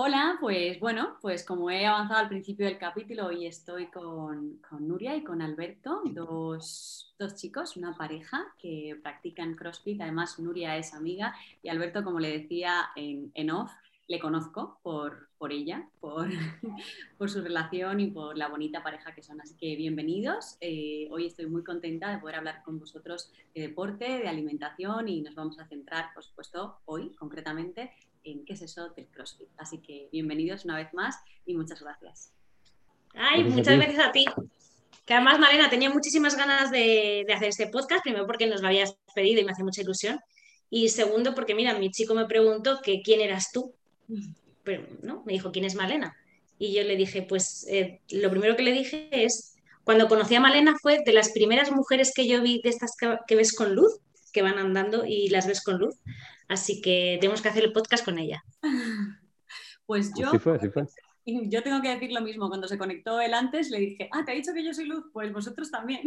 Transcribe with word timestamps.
Hola, 0.00 0.36
pues 0.40 0.78
bueno, 0.78 1.16
pues 1.20 1.44
como 1.44 1.72
he 1.72 1.84
avanzado 1.84 2.20
al 2.20 2.28
principio 2.28 2.66
del 2.66 2.78
capítulo, 2.78 3.26
hoy 3.26 3.46
estoy 3.46 3.86
con, 3.86 4.60
Nuria 4.78 5.16
y 5.16 5.24
con 5.24 5.42
Alberto, 5.42 6.02
dos, 6.04 7.16
chicos, 7.34 7.76
una 7.76 7.96
pareja 7.96 8.46
que 8.60 8.96
practican 9.02 9.56
CrossFit. 9.56 10.00
Además, 10.00 10.38
Nuria 10.38 10.76
es 10.76 10.94
amiga 10.94 11.34
y 11.64 11.68
Alberto, 11.68 12.04
como 12.04 12.20
le 12.20 12.30
decía 12.30 12.90
en, 12.94 13.32
en 13.34 13.50
off, 13.50 13.72
le 14.06 14.20
conozco 14.20 14.78
por, 14.84 15.28
ella, 15.50 15.88
por, 16.00 17.28
su 17.28 17.42
relación 17.42 17.98
y 17.98 18.06
por 18.12 18.38
la 18.38 18.46
bonita 18.46 18.84
pareja 18.84 19.12
que 19.16 19.24
son. 19.24 19.40
Así 19.40 19.56
que 19.56 19.74
bienvenidos. 19.74 20.58
Eh, 20.60 21.08
hoy 21.10 21.26
estoy 21.26 21.46
muy 21.46 21.64
contenta 21.64 22.10
de 22.12 22.18
poder 22.18 22.36
hablar 22.36 22.62
con 22.64 22.78
vosotros 22.78 23.32
de 23.52 23.62
deporte, 23.62 24.04
de 24.04 24.28
alimentación 24.28 25.08
y 25.08 25.22
nos 25.22 25.34
vamos 25.34 25.58
a 25.58 25.66
centrar, 25.66 26.14
por 26.14 26.22
supuesto, 26.22 26.78
hoy 26.84 27.10
concretamente 27.16 27.90
en 28.32 28.44
qué 28.44 28.52
es 28.54 28.62
eso 28.62 28.90
del 28.90 29.06
CrossFit. 29.08 29.48
Así 29.56 29.78
que 29.78 30.08
bienvenidos 30.12 30.64
una 30.64 30.76
vez 30.76 30.92
más 30.92 31.16
y 31.46 31.54
muchas 31.54 31.80
gracias. 31.80 32.32
Ay, 33.14 33.44
muchas 33.44 33.76
gracias 33.76 34.06
a 34.06 34.12
ti. 34.12 34.24
Que 35.04 35.14
además, 35.14 35.38
Malena, 35.38 35.70
tenía 35.70 35.90
muchísimas 35.90 36.36
ganas 36.36 36.70
de, 36.70 37.26
hacer 37.34 37.48
este 37.48 37.66
podcast, 37.68 38.02
primero 38.02 38.26
porque 38.26 38.46
nos 38.46 38.60
lo 38.60 38.68
habías 38.68 38.98
pedido 39.14 39.40
y 39.40 39.44
me 39.44 39.52
hace 39.52 39.64
mucha 39.64 39.80
ilusión. 39.80 40.20
Y 40.70 40.90
segundo, 40.90 41.34
porque 41.34 41.54
mira, 41.54 41.78
mi 41.78 41.90
chico 41.90 42.14
me 42.14 42.26
preguntó 42.26 42.80
que 42.82 43.00
quién 43.02 43.20
eras 43.20 43.50
tú. 43.50 43.74
Pero, 44.64 44.86
¿no? 45.02 45.22
Me 45.24 45.32
dijo, 45.32 45.50
¿quién 45.50 45.64
es 45.64 45.74
Malena? 45.74 46.14
Y 46.58 46.74
yo 46.74 46.82
le 46.82 46.96
dije, 46.96 47.22
pues 47.22 47.66
eh, 47.70 48.02
lo 48.10 48.30
primero 48.30 48.56
que 48.56 48.62
le 48.62 48.72
dije 48.72 49.08
es, 49.10 49.56
cuando 49.84 50.08
conocí 50.08 50.34
a 50.34 50.40
Malena 50.40 50.76
fue 50.82 51.02
de 51.02 51.12
las 51.14 51.30
primeras 51.30 51.72
mujeres 51.72 52.12
que 52.14 52.28
yo 52.28 52.42
vi 52.42 52.60
de 52.62 52.68
estas 52.68 52.94
que 53.26 53.36
ves 53.36 53.54
con 53.54 53.74
luz, 53.74 54.00
que 54.32 54.42
van 54.42 54.58
andando 54.58 55.04
y 55.06 55.28
las 55.28 55.46
ves 55.46 55.62
con 55.62 55.78
luz. 55.78 55.96
Así 56.48 56.80
que 56.80 57.18
tenemos 57.20 57.42
que 57.42 57.48
hacer 57.48 57.64
el 57.64 57.72
podcast 57.72 58.04
con 58.04 58.18
ella. 58.18 58.42
Pues 59.86 60.12
yo... 60.14 60.30
Yo 61.50 61.62
tengo 61.62 61.82
que 61.82 61.90
decir 61.90 62.10
lo 62.10 62.22
mismo. 62.22 62.48
Cuando 62.48 62.68
se 62.68 62.78
conectó 62.78 63.20
él 63.20 63.34
antes, 63.34 63.70
le 63.70 63.80
dije, 63.80 64.08
ah, 64.12 64.24
te 64.24 64.32
ha 64.32 64.34
dicho 64.34 64.54
que 64.54 64.64
yo 64.64 64.72
soy 64.72 64.86
luz, 64.86 65.04
pues 65.12 65.30
vosotros 65.30 65.70
también. 65.70 66.02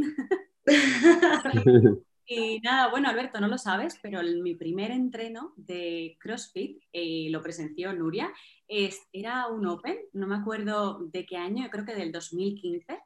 y 2.25 2.59
nada, 2.61 2.89
bueno, 2.89 3.07
Alberto, 3.07 3.39
no 3.39 3.47
lo 3.47 3.59
sabes, 3.59 3.99
pero 4.01 4.21
mi 4.23 4.55
primer 4.55 4.89
entreno 4.89 5.53
de 5.57 6.17
CrossFit 6.19 6.81
eh, 6.91 7.27
lo 7.29 7.41
presenció 7.43 7.93
Nuria. 7.93 8.31
Es, 8.67 8.99
era 9.13 9.47
un 9.47 9.67
Open, 9.67 9.97
no 10.13 10.25
me 10.25 10.37
acuerdo 10.37 11.05
de 11.05 11.25
qué 11.25 11.37
año, 11.37 11.69
creo 11.69 11.85
que 11.85 11.93
del 11.93 12.11
2015. 12.11 12.97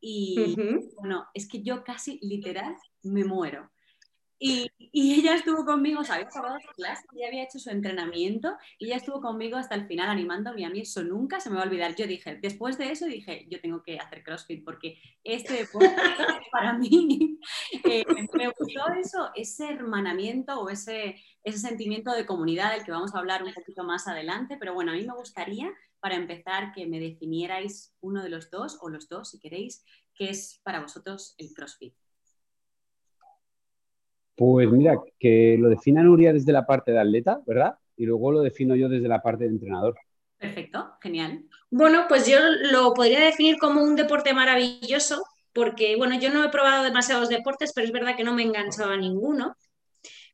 Y 0.00 0.56
bueno, 0.96 1.26
es 1.34 1.46
que 1.46 1.62
yo 1.62 1.84
casi 1.84 2.18
literal 2.22 2.74
me 3.02 3.22
muero. 3.22 3.70
Y, 4.42 4.72
ella 4.92 5.34
estuvo 5.34 5.66
conmigo, 5.66 6.02
¿sabes? 6.02 6.28
Acabado 6.28 6.58
su 6.60 6.72
clase, 6.72 7.06
ella 7.14 7.28
había 7.28 7.44
hecho 7.44 7.58
su 7.58 7.68
entrenamiento 7.70 8.56
y 8.78 8.86
ella 8.86 8.96
estuvo 8.96 9.20
conmigo 9.20 9.58
hasta 9.58 9.74
el 9.74 9.86
final 9.86 10.08
animándome. 10.08 10.64
A 10.64 10.70
mí 10.70 10.80
eso 10.80 11.04
nunca 11.04 11.40
se 11.40 11.50
me 11.50 11.56
va 11.56 11.62
a 11.62 11.66
olvidar. 11.66 11.94
Yo 11.94 12.06
dije, 12.06 12.36
después 12.36 12.78
de 12.78 12.90
eso 12.90 13.04
dije, 13.04 13.46
yo 13.50 13.60
tengo 13.60 13.82
que 13.82 13.98
hacer 13.98 14.24
CrossFit 14.24 14.64
porque 14.64 14.98
este 15.22 15.52
deporte 15.52 15.94
para 16.52 16.72
mí 16.72 17.38
eh, 17.84 18.04
me 18.32 18.48
gustó 18.48 18.88
eso, 18.98 19.30
ese 19.34 19.68
hermanamiento 19.68 20.58
o 20.58 20.70
ese, 20.70 21.16
ese 21.44 21.58
sentimiento 21.58 22.12
de 22.12 22.24
comunidad 22.24 22.72
del 22.72 22.84
que 22.84 22.92
vamos 22.92 23.14
a 23.14 23.18
hablar 23.18 23.44
un 23.44 23.52
poquito 23.52 23.84
más 23.84 24.08
adelante. 24.08 24.56
Pero 24.58 24.72
bueno, 24.72 24.92
a 24.92 24.94
mí 24.94 25.06
me 25.06 25.14
gustaría, 25.14 25.70
para 26.00 26.16
empezar, 26.16 26.72
que 26.72 26.86
me 26.86 26.98
definierais 26.98 27.94
uno 28.00 28.22
de 28.22 28.30
los 28.30 28.50
dos 28.50 28.78
o 28.80 28.88
los 28.88 29.06
dos, 29.08 29.30
si 29.30 29.38
queréis, 29.38 29.84
qué 30.14 30.30
es 30.30 30.60
para 30.64 30.80
vosotros 30.80 31.34
el 31.36 31.52
CrossFit. 31.52 31.94
Pues 34.36 34.70
mira, 34.70 34.98
que 35.18 35.56
lo 35.58 35.68
defina 35.68 36.02
Nuria 36.02 36.32
desde 36.32 36.52
la 36.52 36.66
parte 36.66 36.92
de 36.92 37.00
atleta, 37.00 37.40
¿verdad? 37.46 37.74
Y 37.96 38.06
luego 38.06 38.32
lo 38.32 38.40
defino 38.40 38.74
yo 38.74 38.88
desde 38.88 39.08
la 39.08 39.20
parte 39.20 39.44
de 39.44 39.50
entrenador. 39.50 39.94
Perfecto, 40.38 40.94
genial. 41.02 41.44
Bueno, 41.70 42.06
pues 42.08 42.26
yo 42.26 42.38
lo 42.72 42.94
podría 42.94 43.20
definir 43.20 43.58
como 43.58 43.82
un 43.82 43.94
deporte 43.94 44.32
maravilloso, 44.32 45.22
porque, 45.52 45.96
bueno, 45.96 46.18
yo 46.18 46.30
no 46.32 46.42
he 46.42 46.48
probado 46.48 46.82
demasiados 46.82 47.28
deportes, 47.28 47.72
pero 47.74 47.86
es 47.86 47.92
verdad 47.92 48.16
que 48.16 48.24
no 48.24 48.34
me 48.34 48.42
he 48.42 48.46
enganchado 48.46 48.90
a 48.90 48.96
ninguno. 48.96 49.54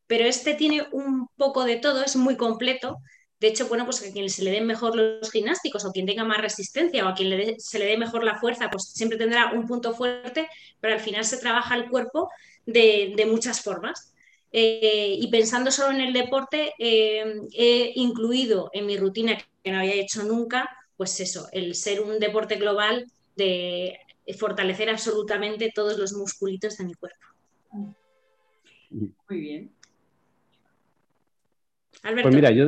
Pero 0.07 0.25
este 0.25 0.55
tiene 0.55 0.87
un 0.93 1.27
poco 1.37 1.65
de 1.65 1.77
todo, 1.77 2.05
es 2.05 2.15
muy 2.15 2.37
completo. 2.37 2.99
De 3.39 3.49
hecho, 3.49 3.69
bueno, 3.69 3.85
pues 3.85 4.03
a 4.03 4.13
quien 4.13 4.31
se 4.31 4.43
le 4.43 4.51
den 4.51 4.67
mejor 4.67 4.97
los 4.97 5.31
gimnásticos 5.31 5.85
o 5.85 5.93
quien 5.93 6.07
tenga 6.07 6.25
más 6.25 6.41
resistencia 6.41 7.05
o 7.05 7.09
a 7.09 7.15
quien 7.15 7.61
se 7.61 7.79
le 7.79 7.85
dé 7.85 7.99
mejor 7.99 8.25
la 8.25 8.39
fuerza, 8.39 8.71
pues 8.71 8.85
siempre 8.85 9.19
tendrá 9.19 9.53
un 9.53 9.67
punto 9.67 9.95
fuerte, 9.95 10.49
pero 10.81 10.95
al 10.95 11.01
final 11.01 11.25
se 11.25 11.37
trabaja 11.37 11.75
el 11.75 11.91
cuerpo 11.91 12.31
de, 12.65 13.15
muchas 13.29 13.61
formas. 13.61 14.15
Eh, 14.53 15.17
y 15.19 15.31
pensando 15.31 15.71
solo 15.71 15.95
en 15.95 16.01
el 16.01 16.15
deporte, 16.15 16.73
eh, 16.79 17.41
he 17.53 17.93
incluido 17.97 18.71
en 18.73 18.87
mi 18.87 18.97
rutina 18.97 19.37
que 19.63 19.71
no 19.71 19.81
había 19.81 19.95
hecho 19.95 20.23
nunca, 20.23 20.71
pues 20.97 21.21
eso, 21.21 21.49
el 21.53 21.75
ser 21.75 22.01
un 22.01 22.19
deporte 22.19 22.57
global 22.57 23.07
de 23.37 23.99
fortalecer 24.39 24.89
absolutamente 24.89 25.71
todos 25.75 25.99
los 25.99 26.15
musculitos 26.15 26.79
de 26.79 26.85
mi 26.85 26.95
cuerpo. 26.95 27.27
Muy 28.91 29.41
bien. 29.41 29.71
Alberto. 32.03 32.23
Pues 32.23 32.35
mira, 32.35 32.51
yo 32.51 32.67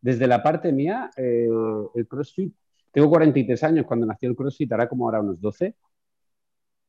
desde 0.00 0.26
la 0.26 0.42
parte 0.42 0.72
mía, 0.72 1.10
eh, 1.16 1.48
el 1.94 2.06
CrossFit, 2.06 2.54
tengo 2.92 3.10
43 3.10 3.62
años, 3.64 3.86
cuando 3.86 4.06
nació 4.06 4.30
el 4.30 4.36
CrossFit, 4.36 4.72
hará 4.72 4.88
como 4.88 5.04
ahora 5.04 5.20
unos 5.20 5.40
12 5.40 5.74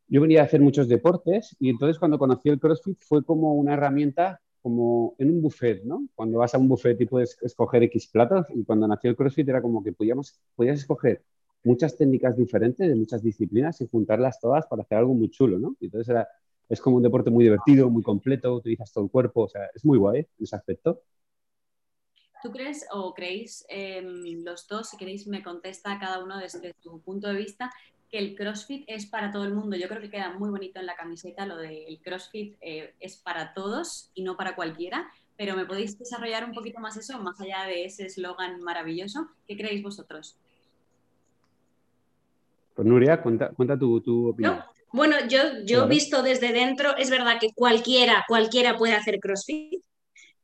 yo 0.09 0.21
venía 0.21 0.41
a 0.41 0.45
hacer 0.45 0.59
muchos 0.59 0.89
deportes 0.89 1.55
y 1.59 1.69
entonces 1.69 1.99
cuando 1.99 2.17
conocí 2.17 2.49
el 2.49 2.59
CrossFit 2.59 2.97
fue 2.99 3.23
como 3.23 3.53
una 3.53 3.73
herramienta 3.73 4.41
como 4.61 5.15
en 5.19 5.29
un 5.29 5.41
buffet, 5.41 5.83
¿no? 5.85 6.07
Cuando 6.15 6.39
vas 6.39 6.53
a 6.53 6.57
un 6.57 6.67
buffet 6.67 6.99
y 6.99 7.05
puedes 7.05 7.37
escoger 7.41 7.83
X 7.83 8.07
platos 8.07 8.47
y 8.53 8.63
cuando 8.65 8.87
nació 8.87 9.11
el 9.11 9.15
CrossFit 9.15 9.47
era 9.47 9.61
como 9.61 9.83
que 9.83 9.93
podíamos, 9.93 10.39
podías 10.55 10.79
escoger 10.79 11.23
muchas 11.63 11.95
técnicas 11.95 12.35
diferentes 12.35 12.87
de 12.87 12.95
muchas 12.95 13.21
disciplinas 13.21 13.79
y 13.81 13.87
juntarlas 13.87 14.39
todas 14.39 14.65
para 14.65 14.81
hacer 14.81 14.97
algo 14.97 15.13
muy 15.13 15.29
chulo, 15.29 15.59
¿no? 15.59 15.75
Y 15.79 15.85
entonces 15.85 16.09
era, 16.09 16.27
es 16.67 16.81
como 16.81 16.97
un 16.97 17.03
deporte 17.03 17.29
muy 17.29 17.43
divertido, 17.43 17.89
muy 17.89 18.03
completo, 18.03 18.55
utilizas 18.55 18.91
todo 18.91 19.03
el 19.03 19.11
cuerpo, 19.11 19.43
o 19.43 19.47
sea, 19.47 19.69
es 19.73 19.85
muy 19.85 19.97
guay 19.97 20.19
en 20.19 20.43
ese 20.43 20.55
aspecto. 20.55 21.03
¿Tú 22.41 22.51
crees 22.51 22.85
o 22.91 23.13
creéis 23.13 23.65
em, 23.67 24.43
los 24.43 24.67
dos, 24.67 24.89
si 24.89 24.97
queréis 24.97 25.27
me 25.27 25.43
contesta 25.43 25.99
cada 25.99 26.23
uno 26.23 26.37
desde 26.37 26.73
tu 26.81 27.01
punto 27.01 27.27
de 27.27 27.35
vista, 27.35 27.69
que 28.09 28.17
el 28.17 28.35
CrossFit 28.35 28.85
es 28.87 29.05
para 29.05 29.31
todo 29.31 29.43
el 29.43 29.53
mundo. 29.53 29.77
Yo 29.77 29.87
creo 29.87 30.01
que 30.01 30.09
queda 30.09 30.33
muy 30.33 30.49
bonito 30.49 30.79
en 30.79 30.85
la 30.85 30.95
camiseta 30.95 31.45
lo 31.45 31.57
de 31.57 31.85
el 31.85 32.01
CrossFit 32.01 32.55
eh, 32.61 32.93
es 32.99 33.17
para 33.17 33.53
todos 33.53 34.09
y 34.15 34.23
no 34.23 34.35
para 34.35 34.55
cualquiera, 34.55 35.11
pero 35.37 35.55
¿me 35.55 35.65
podéis 35.65 35.97
desarrollar 35.97 36.43
un 36.43 36.53
poquito 36.53 36.79
más 36.79 36.97
eso, 36.97 37.19
más 37.19 37.39
allá 37.39 37.65
de 37.65 37.85
ese 37.85 38.05
eslogan 38.05 38.61
maravilloso? 38.61 39.29
¿Qué 39.47 39.55
creéis 39.55 39.83
vosotros? 39.83 40.37
Pues 42.73 42.87
Nuria, 42.87 43.21
cuenta, 43.21 43.77
tu, 43.77 44.29
opinión. 44.29 44.63
Bueno, 44.91 45.17
yo, 45.27 45.39
yo 45.65 45.87
visto 45.87 46.23
desde 46.23 46.51
dentro, 46.51 46.97
es 46.97 47.11
verdad 47.11 47.39
que 47.39 47.53
cualquiera, 47.53 48.25
cualquiera 48.27 48.75
puede 48.75 48.95
hacer 48.95 49.19
CrossFit, 49.19 49.83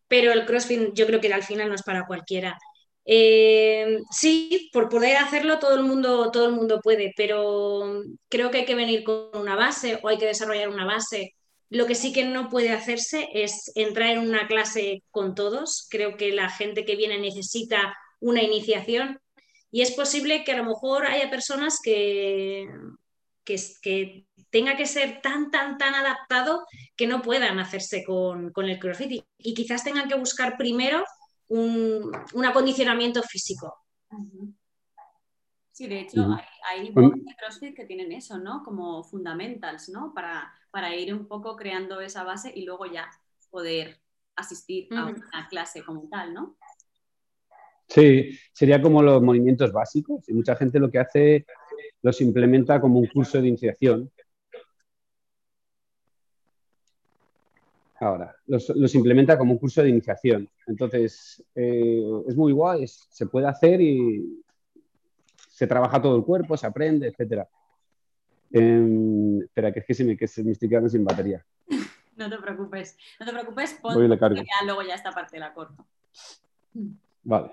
pero 0.07 0.31
el 0.33 0.45
CrossFit 0.45 0.93
yo 0.93 1.05
creo 1.07 1.21
que 1.21 1.33
al 1.33 1.43
final 1.43 1.69
no 1.69 1.75
es 1.75 1.83
para 1.83 2.05
cualquiera. 2.05 2.57
Eh, 3.05 3.99
sí, 4.11 4.69
por 4.73 4.89
poder 4.89 5.17
hacerlo 5.17 5.59
todo 5.59 5.75
el, 5.75 5.83
mundo, 5.83 6.31
todo 6.31 6.47
el 6.47 6.53
mundo 6.53 6.81
puede, 6.81 7.13
pero 7.15 8.01
creo 8.29 8.49
que 8.51 8.59
hay 8.59 8.65
que 8.65 8.75
venir 8.75 9.03
con 9.03 9.29
una 9.33 9.55
base 9.55 9.99
o 10.01 10.07
hay 10.07 10.17
que 10.17 10.25
desarrollar 10.25 10.69
una 10.69 10.85
base. 10.85 11.33
Lo 11.69 11.85
que 11.87 11.95
sí 11.95 12.13
que 12.13 12.25
no 12.25 12.49
puede 12.49 12.71
hacerse 12.71 13.29
es 13.33 13.71
entrar 13.75 14.11
en 14.11 14.19
una 14.19 14.47
clase 14.47 15.03
con 15.11 15.35
todos. 15.35 15.87
Creo 15.89 16.17
que 16.17 16.31
la 16.31 16.49
gente 16.49 16.85
que 16.85 16.95
viene 16.95 17.19
necesita 17.19 17.95
una 18.19 18.41
iniciación 18.43 19.19
y 19.71 19.81
es 19.81 19.91
posible 19.91 20.43
que 20.43 20.53
a 20.53 20.57
lo 20.57 20.63
mejor 20.63 21.05
haya 21.05 21.29
personas 21.29 21.79
que, 21.83 22.67
que, 23.43 23.57
que 23.81 24.25
tenga 24.55 24.77
que 24.77 24.85
ser 24.85 25.19
tan, 25.21 25.51
tan, 25.51 25.77
tan 25.77 25.93
adaptado 25.95 26.65
que 26.95 27.07
no 27.07 27.21
puedan 27.21 27.59
hacerse 27.59 28.05
con, 28.05 28.53
el 28.55 28.79
CrossFit 28.79 29.11
y, 29.11 29.23
y 29.37 29.53
quizás 29.53 29.83
tengan 29.83 30.07
que 30.07 30.15
buscar 30.15 30.55
primero 30.55 31.03
un, 31.49 32.09
acondicionamiento 32.47 33.21
físico. 33.21 33.75
Sí, 35.73 35.87
de 35.87 35.99
hecho, 35.99 36.21
hay, 36.63 36.87
hay 36.87 36.93
CrossFit 37.37 37.75
que 37.75 37.83
tienen 37.83 38.13
eso, 38.13 38.37
¿no? 38.37 38.63
Como 38.63 39.03
fundamentals, 39.03 39.89
¿no? 39.89 40.13
Para, 40.13 40.49
para 40.71 40.95
ir 40.95 41.13
un 41.13 41.27
poco 41.27 41.57
creando 41.57 41.99
esa 41.99 42.23
base 42.23 42.49
y 42.55 42.63
luego 42.63 42.85
ya 42.85 43.09
poder 43.49 43.99
asistir 44.37 44.87
a 44.93 45.07
una 45.07 45.49
clase 45.49 45.83
como 45.83 46.07
tal, 46.07 46.33
¿no? 46.33 46.55
Sí, 47.89 48.39
sería 48.53 48.81
como 48.81 49.03
los 49.03 49.21
movimientos 49.21 49.73
básicos 49.73 50.29
y 50.29 50.33
mucha 50.33 50.55
gente 50.55 50.79
lo 50.79 50.89
que 50.89 50.99
hace 50.99 51.45
los 52.01 52.21
implementa 52.21 52.79
como 52.79 52.99
un 52.99 53.07
curso 53.07 53.41
de 53.41 53.49
iniciación 53.49 54.09
ahora. 58.05 58.35
Los, 58.47 58.95
implementa 58.95 59.37
como 59.37 59.53
un 59.53 59.59
curso 59.59 59.81
de 59.81 59.89
iniciación. 59.89 60.49
Entonces, 60.67 61.43
eh, 61.55 62.03
es 62.27 62.35
muy 62.35 62.53
guay, 62.53 62.85
se 62.87 63.25
puede 63.25 63.47
hacer 63.47 63.81
y 63.81 64.43
se 65.49 65.67
trabaja 65.67 66.01
todo 66.01 66.17
el 66.17 66.23
cuerpo, 66.23 66.57
se 66.57 66.67
aprende, 66.67 67.07
etc. 67.07 67.47
Em, 68.51 69.41
espera, 69.41 69.71
que 69.71 69.79
es 69.79 69.85
que 69.85 69.93
se 69.93 70.03
me, 70.03 70.17
que 70.17 70.27
se 70.27 70.43
me 70.43 70.51
estoy 70.51 70.69
quedando 70.69 70.89
sin 70.89 71.03
batería. 71.03 71.45
No 72.17 72.29
te 72.29 72.37
preocupes, 72.37 72.97
no 73.19 73.25
te 73.25 73.33
preocupes, 73.33 73.73
pon 73.81 74.09
ya, 74.17 74.65
luego 74.65 74.81
ya 74.83 74.95
esta 74.95 75.11
parte 75.11 75.37
la 75.37 75.53
corto. 75.53 75.85
Vale. 77.23 77.51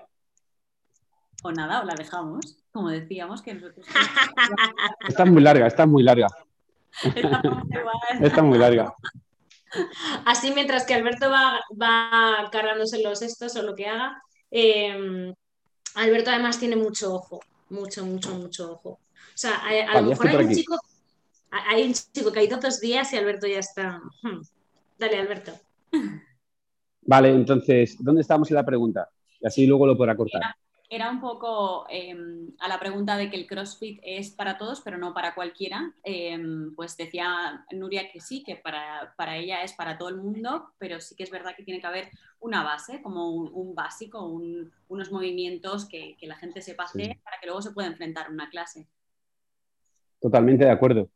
O 1.43 1.51
nada, 1.51 1.81
o 1.81 1.83
la 1.83 1.95
dejamos, 1.95 2.63
como 2.71 2.87
decíamos 2.87 3.41
que 3.41 3.55
nosotros. 3.55 3.85
está 5.09 5.25
muy 5.25 5.41
larga, 5.41 5.67
está 5.67 5.85
muy 5.85 6.01
larga. 6.01 6.27
está 8.21 8.41
muy 8.41 8.57
larga. 8.57 8.95
Así 10.25 10.51
mientras 10.51 10.85
que 10.85 10.93
Alberto 10.93 11.29
va, 11.29 11.59
va 11.71 12.49
cargándose 12.51 13.01
los 13.01 13.21
estos 13.21 13.55
o 13.55 13.61
lo 13.63 13.75
que 13.75 13.87
haga, 13.87 14.21
em, 14.51 15.33
Alberto 15.95 16.31
además 16.31 16.59
tiene 16.59 16.75
mucho 16.75 17.13
ojo, 17.13 17.41
mucho, 17.69 18.05
mucho, 18.05 18.35
mucho 18.35 18.73
ojo. 18.73 18.89
O 18.89 18.99
sea, 19.37 19.61
a, 19.65 20.01
lo 20.01 20.09
mejor 20.09 20.27
hay 20.27 20.45
un, 20.45 20.53
chico, 20.53 20.79
hay 21.49 21.83
un 21.83 21.93
chico 21.93 22.31
que 22.31 22.39
hay 22.39 22.47
dos 22.47 22.79
días 22.79 23.11
y 23.13 23.17
Alberto 23.17 23.47
ya 23.47 23.59
está. 23.59 24.01
Hmm. 24.21 24.41
Dale, 24.97 25.19
Alberto. 25.19 25.53
Vale, 27.01 27.29
entonces, 27.29 27.97
¿dónde 27.99 28.21
estamos 28.21 28.49
en 28.49 28.55
la 28.55 28.65
pregunta? 28.65 29.09
Y 29.39 29.47
así 29.47 29.65
luego 29.65 29.87
lo 29.87 29.97
podrá 29.97 30.15
cortar 30.15 30.41
era 30.95 31.09
un 31.09 31.19
poco 31.19 31.85
em, 31.89 32.51
a 32.59 32.67
la 32.67 32.79
pregunta 32.79 33.17
de 33.17 33.27
que 33.29 33.35
el 33.35 33.47
CrossFit 33.47 33.99
es 34.03 34.29
para 34.29 34.59
todos, 34.59 34.81
pero 34.81 34.99
no 34.99 35.11
para 35.11 35.33
cualquiera. 35.33 35.91
Em, 36.03 36.75
pues 36.75 36.95
decía 36.95 37.65
Nuria 37.71 38.11
que 38.11 38.19
sí, 38.19 38.43
que 38.43 38.57
para, 38.57 39.37
ella 39.37 39.63
es 39.63 39.73
para 39.73 39.97
todo 39.97 40.09
el 40.09 40.17
mundo, 40.17 40.69
pero 40.77 40.99
sí 40.99 41.15
que 41.15 41.23
es 41.23 41.31
verdad 41.31 41.55
que 41.57 41.63
tiene 41.63 41.81
que 41.81 41.87
haber 41.87 42.09
una 42.39 42.63
base, 42.63 43.01
como 43.01 43.31
un, 43.31 43.73
básico, 43.73 44.23
unos 44.27 45.11
movimientos 45.11 45.87
que, 45.87 46.15
la 46.21 46.35
gente 46.35 46.61
sepa 46.61 46.83
hacer 46.83 47.17
para 47.23 47.37
que 47.41 47.47
luego 47.47 47.61
se 47.63 47.71
pueda 47.71 47.87
enfrentar 47.87 48.27
a 48.27 48.31
una 48.31 48.49
clase. 48.49 48.87
Totalmente 50.19 50.65
de 50.65 50.71
acuerdo. 50.71 51.09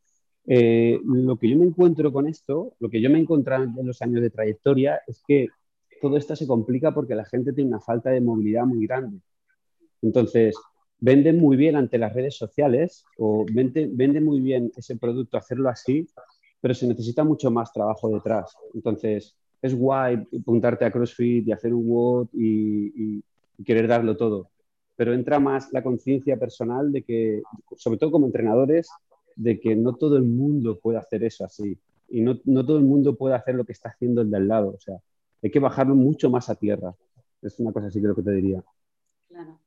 Eh, 0.47 0.99
lo 1.03 1.37
que 1.37 1.49
yo 1.49 1.57
me 1.57 1.65
encuentro 1.65 2.11
con 2.11 2.27
esto, 2.27 2.73
lo 2.79 2.89
que 2.89 2.99
yo 2.99 3.11
me 3.11 3.19
he 3.19 3.21
encontrado 3.21 3.63
en 3.63 3.85
los 3.85 4.01
años 4.01 4.21
de 4.21 4.31
trayectoria, 4.31 5.01
es 5.05 5.21
que 5.27 5.49
todo 6.01 6.17
esto 6.17 6.35
se 6.35 6.47
complica 6.47 6.93
porque 6.93 7.13
la 7.13 7.25
gente 7.25 7.53
tiene 7.53 7.69
una 7.69 7.79
falta 7.79 8.09
de 8.09 8.21
movilidad 8.21 8.65
muy 8.65 8.85
grande. 8.87 9.19
Entonces, 10.01 10.55
venden 10.99 11.37
muy 11.37 11.57
bien 11.57 11.75
ante 11.75 11.97
las 11.97 12.13
redes 12.13 12.35
sociales 12.35 13.05
o 13.17 13.45
vende, 13.51 14.21
muy 14.21 14.39
bien 14.39 14.71
ese 14.75 14.95
producto, 14.97 15.37
hacerlo 15.37 15.69
así, 15.69 16.07
pero 16.61 16.73
se 16.73 16.87
necesita 16.87 17.23
mucho 17.23 17.51
más 17.51 17.71
trabajo 17.71 18.09
detrás. 18.09 18.55
Entonces, 18.73 19.35
es 19.61 19.75
guay 19.75 20.27
apuntarte 20.39 20.85
a 20.85 20.91
CrossFit 20.91 21.47
y 21.47 21.51
hacer 21.51 21.73
un 21.73 21.87
WOD 21.87 22.27
y, 22.33 23.23
querer 23.65 23.87
darlo 23.87 24.15
todo, 24.15 24.51
pero 24.95 25.15
entra 25.15 25.39
más 25.39 25.73
la 25.73 25.81
conciencia 25.81 26.37
personal 26.37 26.91
de 26.91 27.01
que, 27.01 27.41
sobre 27.75 27.97
todo 27.97 28.11
como 28.11 28.27
entrenadores, 28.27 28.87
de 29.35 29.59
que 29.59 29.75
no 29.75 29.95
todo 29.95 30.15
el 30.15 30.23
mundo 30.23 30.77
puede 30.77 30.99
hacer 30.99 31.23
eso 31.23 31.43
así 31.43 31.75
y 32.07 32.21
no, 32.21 32.39
no 32.45 32.65
todo 32.65 32.77
el 32.77 32.83
mundo 32.83 33.15
puede 33.15 33.35
hacer 33.35 33.55
lo 33.55 33.65
que 33.65 33.71
está 33.71 33.89
haciendo 33.89 34.21
el 34.21 34.29
de 34.29 34.37
al 34.37 34.47
lado. 34.47 34.69
O 34.69 34.79
sea, 34.79 34.97
hay 35.41 35.51
que 35.51 35.59
bajarlo 35.59 35.95
mucho 35.95 36.29
más 36.29 36.49
a 36.49 36.55
tierra. 36.55 36.93
Es 37.41 37.59
una 37.59 37.71
cosa 37.71 37.87
así 37.87 38.01
creo 38.01 38.15
que 38.15 38.23
te 38.23 38.31
diría. 38.31 38.63
Claro. 39.27 39.59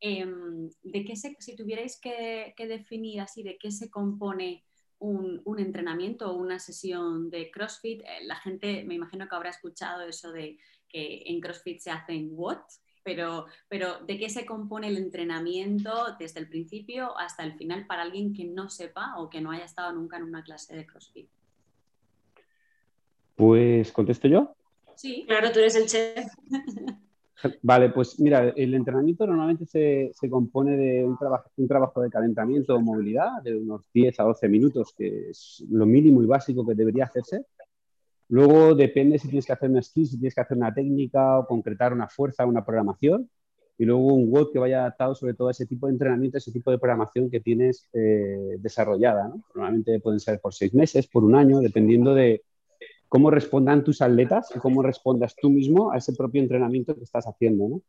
Em, 0.00 0.70
de 0.82 1.04
qué 1.04 1.16
si 1.16 1.56
tuvierais 1.56 1.98
que, 2.00 2.54
definir 2.56 3.20
así 3.20 3.42
de 3.42 3.58
qué 3.58 3.72
se 3.72 3.90
compone 3.90 4.64
un, 5.00 5.42
entrenamiento 5.58 6.30
o 6.30 6.36
una 6.36 6.60
sesión 6.60 7.30
de 7.30 7.50
CrossFit, 7.50 8.02
eh, 8.02 8.24
la 8.24 8.36
gente 8.36 8.84
me 8.84 8.94
imagino 8.94 9.28
que 9.28 9.34
habrá 9.34 9.50
escuchado 9.50 10.02
eso 10.06 10.30
de 10.30 10.58
que 10.88 11.24
en 11.26 11.40
CrossFit 11.40 11.80
se 11.80 11.90
hacen 11.90 12.30
what, 12.32 12.60
pero, 13.02 13.46
pero 13.68 13.98
¿de 14.04 14.18
qué 14.18 14.30
se 14.30 14.46
compone 14.46 14.88
el 14.88 14.98
entrenamiento 14.98 16.16
desde 16.18 16.40
el 16.40 16.48
principio 16.48 17.16
hasta 17.18 17.42
el 17.42 17.54
final 17.54 17.86
para 17.86 18.02
alguien 18.02 18.32
que 18.32 18.44
no 18.44 18.70
sepa 18.70 19.18
o 19.18 19.28
que 19.28 19.40
no 19.40 19.50
haya 19.50 19.64
estado 19.64 19.92
nunca 19.92 20.16
en 20.16 20.24
una 20.24 20.44
clase 20.44 20.76
de 20.76 20.86
CrossFit? 20.86 21.28
Pues 23.34 23.90
contesto 23.92 24.28
yo. 24.28 24.54
Sí, 24.94 25.24
claro, 25.26 25.52
tú 25.52 25.58
eres 25.58 25.74
el 25.76 25.86
chef. 25.86 26.26
Vale, 27.62 27.90
pues 27.90 28.18
mira, 28.20 28.52
el 28.56 28.74
entrenamiento 28.74 29.26
normalmente 29.26 29.66
se, 29.66 30.28
compone 30.28 30.76
de 30.76 31.04
un 31.04 31.16
trabajo, 31.16 31.50
un 31.56 31.68
trabajo 31.68 32.00
de 32.02 32.10
calentamiento 32.10 32.74
o 32.74 32.80
movilidad 32.80 33.42
de 33.42 33.56
unos 33.56 33.82
10 33.92 34.18
a 34.20 34.24
12 34.24 34.48
minutos, 34.48 34.92
que 34.96 35.30
es 35.30 35.64
lo 35.70 35.86
mínimo 35.86 36.22
y 36.22 36.26
básico 36.26 36.66
que 36.66 36.74
debería 36.74 37.04
hacerse. 37.04 37.44
Luego 38.28 38.74
depende 38.74 39.18
si 39.18 39.28
tienes 39.28 39.46
que 39.46 39.52
hacer 39.52 39.70
una 39.70 39.82
skill, 39.82 40.06
si 40.06 40.18
tienes 40.18 40.34
que 40.34 40.40
hacer 40.40 40.56
una 40.56 40.74
técnica 40.74 41.38
o 41.38 41.46
concretar 41.46 41.92
una 41.92 42.08
fuerza, 42.08 42.44
una 42.44 42.64
programación. 42.64 43.30
Y 43.80 43.84
luego 43.84 44.12
un 44.12 44.28
WOD 44.28 44.52
que 44.52 44.58
vaya 44.58 44.80
adaptado 44.80 45.14
sobre 45.14 45.34
todo 45.34 45.46
a 45.48 45.52
ese 45.52 45.64
tipo 45.64 45.86
de 45.86 45.92
entrenamiento, 45.92 46.36
ese 46.36 46.50
tipo 46.50 46.72
de 46.72 46.78
programación 46.78 47.30
que 47.30 47.40
tienes 47.40 47.88
eh, 47.92 48.56
desarrollada. 48.58 49.32
Normalmente 49.54 50.00
pueden 50.00 50.18
ser 50.18 50.40
por 50.40 50.52
seis 50.52 50.74
meses, 50.74 51.06
por 51.06 51.22
un 51.22 51.36
año, 51.36 51.60
dependiendo 51.60 52.12
de, 52.12 52.42
cómo 53.08 53.30
respondan 53.30 53.84
tus 53.84 54.02
atletas 54.02 54.48
y 54.54 54.58
cómo 54.58 54.82
respondas 54.82 55.34
tú 55.34 55.50
mismo 55.50 55.92
a 55.92 55.96
ese 55.96 56.12
propio 56.12 56.42
entrenamiento 56.42 56.94
que 56.94 57.04
estás 57.04 57.26
haciendo. 57.26 57.68
¿no? 57.68 57.82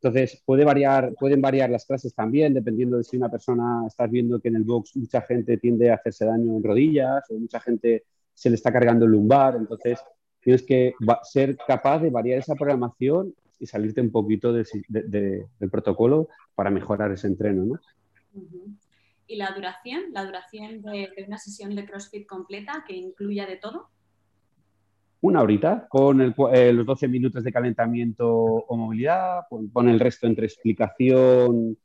Entonces, 0.00 0.42
puede 0.44 0.64
variar, 0.64 1.12
pueden 1.18 1.40
variar 1.40 1.70
las 1.70 1.84
clases 1.84 2.14
también, 2.14 2.54
dependiendo 2.54 2.96
de 2.96 3.04
si 3.04 3.16
una 3.16 3.28
persona 3.28 3.84
estás 3.86 4.10
viendo 4.10 4.40
que 4.40 4.48
en 4.48 4.56
el 4.56 4.64
box 4.64 4.96
mucha 4.96 5.20
gente 5.22 5.58
tiende 5.58 5.90
a 5.90 5.96
hacerse 5.96 6.24
daño 6.24 6.56
en 6.56 6.62
rodillas 6.62 7.24
o 7.30 7.34
mucha 7.34 7.60
gente 7.60 8.04
se 8.32 8.48
le 8.48 8.54
está 8.54 8.72
cargando 8.72 9.06
el 9.06 9.12
lumbar. 9.12 9.56
Entonces, 9.56 9.98
tienes 10.40 10.62
que 10.62 10.94
ser 11.24 11.56
capaz 11.66 11.98
de 11.98 12.10
variar 12.10 12.38
esa 12.38 12.54
programación 12.54 13.34
y 13.58 13.66
salirte 13.66 14.00
un 14.00 14.12
poquito 14.12 14.52
del 14.52 15.46
protocolo 15.70 16.28
para 16.54 16.70
mejorar 16.70 17.10
ese 17.10 17.26
entreno. 17.26 17.64
¿no? 17.64 17.80
¿Y 19.26 19.36
la 19.36 19.50
duración? 19.50 20.04
¿La 20.12 20.24
duración 20.24 20.80
de, 20.80 21.10
de, 21.16 21.24
una 21.26 21.38
sesión 21.38 21.74
de 21.74 21.84
CrossFit 21.84 22.26
completa 22.26 22.84
que 22.86 22.94
incluya 22.94 23.46
de 23.46 23.56
todo? 23.56 23.90
Una 25.20 25.42
horita 25.42 25.86
con 25.88 26.20
eh, 26.20 26.72
los 26.72 26.86
12 26.86 27.08
minutos 27.08 27.42
de 27.42 27.52
calentamiento 27.52 28.28
o 28.28 28.76
movilidad, 28.76 29.42
con, 29.48 29.88
el 29.88 29.98
resto 29.98 30.26
entre 30.26 30.46
explicación, 30.46 31.76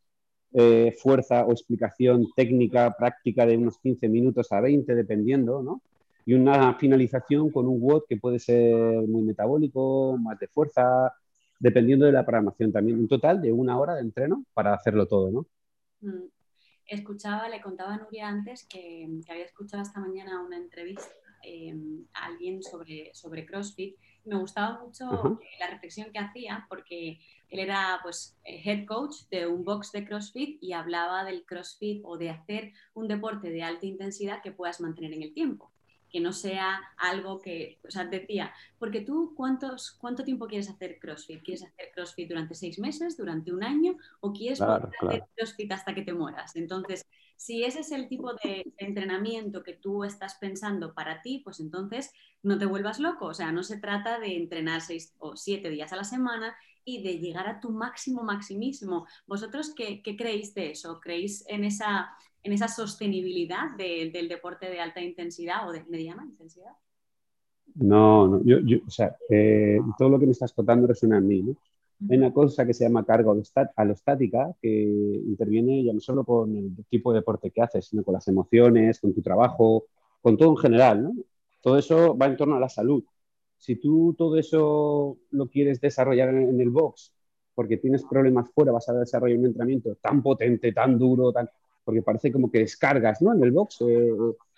eh, 0.54 0.96
fuerza 1.02 1.46
o 1.46 1.52
explicación 1.52 2.28
técnica, 2.36 2.96
práctica 2.98 3.46
de 3.46 3.58
unos 3.58 3.80
15 3.80 4.08
minutos 4.10 4.52
a 4.52 4.62
20, 4.62 4.94
dependiendo, 4.94 5.64
¿no? 5.64 5.82
Y 6.26 6.36
una 6.36 6.76
finalización 6.76 7.50
con 7.50 7.68
un 7.68 7.82
WOD 7.82 8.04
que 8.08 8.18
puede 8.18 8.40
ser 8.40 8.74
muy 9.08 9.24
metabólico, 9.24 10.18
más 10.18 10.40
de 10.40 10.48
fuerza, 10.48 11.12
dependiendo 11.60 12.06
de 12.06 12.14
la 12.14 12.26
programación 12.26 12.72
también. 12.72 13.00
Un 13.00 13.08
total 13.08 13.42
de 13.42 13.52
una 13.52 13.78
hora 13.78 13.96
de 13.96 14.02
entreno 14.02 14.46
para 14.54 14.74
hacerlo 14.74 15.08
todo, 15.08 15.32
¿no? 15.32 15.48
Mm. 16.02 16.28
Escuchaba, 16.86 17.48
le 17.50 17.62
contaba 17.62 17.94
a 17.94 17.98
Nuria 17.98 18.28
antes 18.28 18.66
que 18.68 19.08
había 19.30 19.46
escuchado 19.46 19.82
esta 19.82 20.02
mañana 20.02 20.44
una 20.44 20.58
entrevista 20.58 21.23
Em, 21.44 22.06
a 22.14 22.28
alguien 22.28 22.64
sobre, 22.64 23.12
sobre 23.14 23.46
CrossFit. 23.46 23.98
Me 24.24 24.38
gustaba 24.38 24.82
mucho 24.82 25.38
eh, 25.42 25.58
la 25.60 25.68
reflexión 25.68 26.10
que 26.14 26.20
hacía 26.20 26.66
porque 26.70 27.20
él 27.50 27.60
era 27.60 28.00
pues 28.02 28.38
eh, 28.46 28.62
head 28.64 28.86
coach 28.86 29.28
de 29.30 29.48
un 29.48 29.66
box 29.66 29.92
de 29.92 30.06
CrossFit 30.06 30.58
y 30.64 30.72
hablaba 30.72 31.26
del 31.26 31.44
CrossFit 31.46 32.02
o 32.06 32.18
de 32.18 32.30
hacer 32.30 32.72
un 32.94 33.10
deporte 33.10 33.50
de 33.50 33.62
alta 33.62 33.86
intensidad 33.86 34.42
que 34.42 34.54
puedas 34.54 34.80
mantener 34.80 35.12
en 35.14 35.24
el 35.24 35.34
tiempo 35.34 35.70
que 36.10 36.20
no 36.20 36.32
sea 36.32 36.80
algo 36.96 37.42
que, 37.42 37.80
o 37.84 37.90
sea, 37.90 38.06
decía, 38.06 38.54
porque 38.78 39.02
tú 39.02 39.34
cuántos, 39.36 39.94
cuánto 39.94 40.24
tiempo 40.24 40.46
quieres 40.46 40.70
hacer 40.70 41.00
CrossFit? 41.00 41.42
¿Quieres 41.42 41.64
hacer 41.64 41.90
CrossFit 41.92 42.30
durante 42.30 42.54
seis 42.54 42.78
meses, 42.78 43.18
durante 43.18 43.52
un 43.52 43.64
año 43.64 43.98
o 44.20 44.32
quieres 44.32 44.62
hacer 44.62 45.24
CrossFit 45.36 45.72
hasta 45.72 45.96
que 45.96 46.04
te 46.04 46.14
mueras? 46.14 46.56
Entonces, 46.56 47.04
si 47.36 47.64
ese 47.64 47.82
es 47.82 47.92
el 47.92 48.08
tipo 48.08 48.34
de 48.34 48.74
entrenamiento 48.78 49.64
que 49.64 49.74
tú 49.74 50.04
estás 50.04 50.36
pensando 50.36 50.94
para 50.94 51.22
ti, 51.22 51.42
pues 51.44 51.60
entonces 51.60 52.12
no 52.42 52.58
te 52.58 52.66
vuelvas 52.66 53.00
loco. 53.00 53.28
O 53.28 53.34
sea, 53.34 53.52
no 53.52 53.64
se 53.64 53.78
trata 53.78 54.20
de 54.20 54.38
entrenar 54.38 54.82
seis 54.82 55.14
o 55.20 55.36
siete 55.36 55.70
días 55.70 55.94
a 55.94 55.98
la 55.98 56.04
semana 56.04 56.56
y 56.86 57.04
de 57.04 57.20
llegar 57.20 57.48
a 57.48 57.60
tu 57.60 57.70
máximo 57.72 58.24
maximísimo. 58.24 59.08
¿Vosotros 59.28 59.74
qué, 59.76 60.02
creéis 60.02 60.54
de 60.54 60.72
eso? 60.72 61.00
¿Creéis 61.00 61.46
en 61.48 61.64
esa, 61.64 62.10
en 62.44 62.54
esa 62.54 62.68
sostenibilidad 62.68 63.72
del 63.78 64.28
deporte 64.28 64.70
de 64.70 64.80
alta 64.80 65.02
intensidad 65.02 65.68
o 65.68 65.72
de 65.72 65.84
mediana 65.86 66.26
intensidad? 66.26 66.74
No, 67.76 68.28
no 68.28 68.42
yo, 68.44 68.78
o 68.86 68.92
sea, 68.92 69.16
eh, 69.30 69.80
todo 69.98 70.10
lo 70.10 70.20
que 70.20 70.26
me 70.26 70.34
estás 70.34 70.54
contando 70.54 70.88
resuena 70.88 71.18
en 71.18 71.28
mí, 71.28 71.42
¿no? 71.42 71.56
Hay 72.10 72.18
una 72.18 72.34
cosa 72.34 72.66
que 72.66 72.74
se 72.74 72.84
llama 72.84 73.06
carga 73.06 73.32
alostática 73.76 74.54
que 74.62 74.70
interviene 74.70 75.84
ya 75.84 75.94
no 75.94 76.00
solo 76.00 76.24
con 76.24 76.56
el 76.56 76.76
tipo 76.90 77.12
de 77.12 77.20
deporte 77.20 77.52
que 77.52 77.62
haces, 77.62 77.86
sino 77.86 78.04
con 78.04 78.14
las 78.14 78.28
emociones, 78.28 79.00
con 79.00 79.14
tu 79.14 79.22
trabajo, 79.22 79.86
con 80.22 80.38
todo 80.38 80.50
en 80.50 80.58
general. 80.58 81.04
¿no? 81.04 81.14
Todo 81.62 81.78
eso 81.78 82.18
va 82.18 82.26
en 82.26 82.38
torno 82.38 82.56
a 82.56 82.60
la 82.60 82.70
salud. 82.70 83.04
Si 83.58 83.78
tú 83.78 84.14
todo 84.18 84.38
eso 84.38 85.18
lo 85.32 85.48
quieres 85.48 85.80
desarrollar 85.80 86.30
en, 86.30 86.60
el 86.60 86.70
box 86.70 87.14
porque 87.56 87.78
tienes 87.78 88.04
problemas 88.04 88.50
fuera, 88.52 88.72
vas 88.72 88.90
a 88.90 88.94
desarrollar 88.94 89.38
un 89.38 89.46
entrenamiento 89.46 89.96
tan 89.96 90.22
potente, 90.22 90.74
tan 90.74 90.98
duro, 91.00 91.32
tan, 91.32 91.50
porque 91.84 92.02
parece 92.02 92.32
como 92.32 92.52
que 92.52 92.60
descargas 92.60 93.22
¿no? 93.22 93.34
en 93.34 93.44
el 93.44 93.52
box 93.52 93.82
eh, 93.82 94.12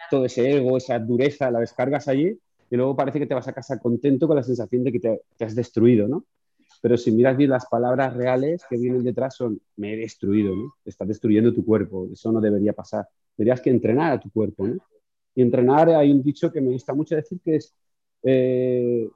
todo 0.10 0.26
ese 0.26 0.58
ego, 0.58 0.78
esa 0.78 0.98
dureza, 1.00 1.52
la 1.52 1.60
descargas 1.60 2.08
allí 2.08 2.40
y 2.70 2.76
luego 2.76 2.96
parece 2.96 3.20
que 3.20 3.28
te 3.28 3.36
vas 3.36 3.48
a 3.48 3.54
casa 3.54 3.80
contento 3.80 4.28
con 4.28 4.38
la 4.38 4.44
sensación 4.44 4.84
de 4.84 4.92
que 4.92 5.00
te, 5.00 5.22
te 5.38 5.46
has 5.46 5.56
destruido. 5.56 6.08
¿no? 6.08 6.26
Pero 6.86 6.98
si 6.98 7.12
miras 7.12 7.36
bien 7.36 7.50
las 7.50 7.66
palabras 7.66 8.14
reales 8.14 8.64
que 8.70 8.78
vienen 8.78 9.04
detrás 9.04 9.36
son, 9.36 9.60
me 9.76 9.94
he 9.94 9.98
destruido, 9.98 10.56
¿no? 10.56 10.76
Estás 10.86 11.08
destruyendo 11.08 11.52
tu 11.52 11.66
cuerpo, 11.66 12.08
eso 12.14 12.32
no 12.32 12.40
debería 12.40 12.74
pasar. 12.74 13.08
Deberías 13.36 13.60
que 13.60 13.72
entrenar 13.72 14.14
a 14.14 14.20
tu 14.20 14.30
cuerpo. 14.30 14.68
Y 15.34 15.42
entrenar, 15.42 15.90
hay 15.90 16.12
un 16.12 16.22
dicho 16.22 16.52
que 16.52 16.62
me 16.62 16.70
gusta 16.70 16.94
mucho 16.94 17.16
decir 17.16 17.40
que 17.44 17.56
es, 17.56 17.74
eh, 18.22 19.10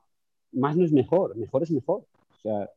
más 0.54 0.76
no 0.76 0.84
es 0.84 0.92
mejor, 0.92 1.38
mejor 1.38 1.62
es 1.62 1.70
mejor. 1.70 2.06
O 2.32 2.42
sea, 2.42 2.72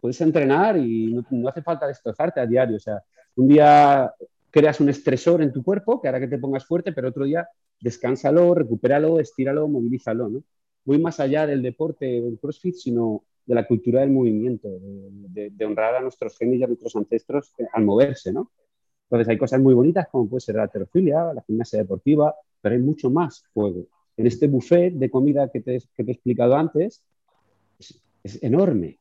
puedes 0.00 0.18
entrenar 0.22 0.78
y 0.78 1.12
no, 1.12 1.46
hace 1.46 1.60
falta 1.60 1.86
destrozarte 1.86 2.40
a 2.40 2.46
diario. 2.46 2.76
O 2.76 2.80
sea, 2.80 3.02
un 3.36 3.46
día 3.46 4.10
creas 4.50 4.80
un 4.80 4.88
estresor 4.88 5.42
en 5.42 5.52
tu 5.52 5.62
cuerpo 5.62 6.00
que 6.00 6.08
hará 6.08 6.18
que 6.18 6.28
te 6.28 6.38
pongas 6.38 6.64
fuerte, 6.64 6.92
pero 6.92 7.10
otro 7.10 7.26
día 7.26 7.46
descánsalo, 7.78 8.54
recupéralo, 8.54 9.20
estíralo, 9.20 9.68
movilízalo. 9.68 10.30
¿no? 10.30 10.42
Voy 10.86 10.98
más 10.98 11.20
allá 11.20 11.46
del 11.46 11.60
deporte, 11.60 12.06
del 12.06 12.38
CrossFit, 12.38 12.76
sino 12.76 13.24
de 13.46 13.54
la 13.54 13.66
cultura 13.66 14.00
del 14.00 14.10
movimiento, 14.10 14.68
de, 14.80 15.64
honrar 15.64 15.94
a 15.96 16.00
nuestros 16.00 16.36
genios 16.36 16.60
y 16.60 16.64
a 16.64 16.66
nuestros 16.66 16.94
ancestros 16.96 17.52
eh, 17.58 17.66
al 17.72 17.84
moverse. 17.84 18.32
¿no? 18.32 18.50
Entonces 19.04 19.28
hay 19.28 19.38
cosas 19.38 19.60
muy 19.60 19.74
bonitas 19.74 20.06
como 20.10 20.28
puede 20.28 20.40
ser 20.40 20.56
la 20.56 20.64
alterofilia, 20.64 21.34
la 21.34 21.42
gimnasia 21.42 21.78
deportiva, 21.78 22.34
pero 22.60 22.74
hay 22.74 22.80
mucho 22.80 23.10
más 23.10 23.44
juego. 23.52 23.86
En 24.16 24.26
este 24.26 24.46
buffet 24.46 24.92
de 24.92 25.10
comida 25.10 25.48
que 25.50 25.60
te, 25.60 25.78
que 25.96 26.04
te 26.04 26.10
he 26.10 26.14
explicado 26.14 26.54
antes, 26.56 27.02
es 28.22 28.42
enorme. 28.42 28.98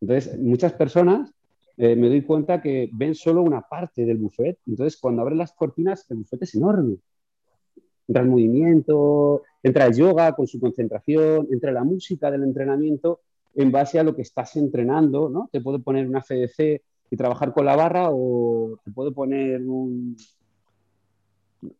Entonces, 0.00 0.38
muchas 0.38 0.72
personas 0.72 1.32
eh, 1.76 1.94
me 1.94 2.08
doy 2.08 2.22
cuenta 2.22 2.60
que 2.60 2.88
ven 2.92 3.14
solo 3.14 3.42
una 3.42 3.60
parte 3.60 4.04
del 4.04 4.18
buffet. 4.18 4.58
Entonces, 4.66 4.98
cuando 4.98 5.22
abren 5.22 5.38
las 5.38 5.52
cortinas, 5.52 6.10
el 6.10 6.18
buffet 6.18 6.42
es 6.42 6.54
enorme. 6.54 6.96
Entra 8.08 8.22
el 8.22 8.28
movimiento, 8.28 9.42
entra 9.62 9.86
el 9.86 9.94
yoga 9.94 10.34
con 10.34 10.46
su 10.46 10.60
concentración, 10.60 11.48
entra 11.50 11.72
la 11.72 11.84
música 11.84 12.30
del 12.30 12.44
entrenamiento 12.44 13.20
en 13.56 13.72
base 13.72 13.98
a 13.98 14.04
lo 14.04 14.14
que 14.14 14.22
estás 14.22 14.54
entrenando, 14.56 15.28
¿no? 15.28 15.48
Te 15.50 15.60
puedo 15.60 15.80
poner 15.80 16.06
una 16.06 16.22
FDC 16.22 16.82
y 17.10 17.16
trabajar 17.16 17.52
con 17.52 17.66
la 17.66 17.74
barra 17.74 18.10
o 18.10 18.78
te 18.84 18.90
puedo 18.92 19.12
poner 19.12 19.60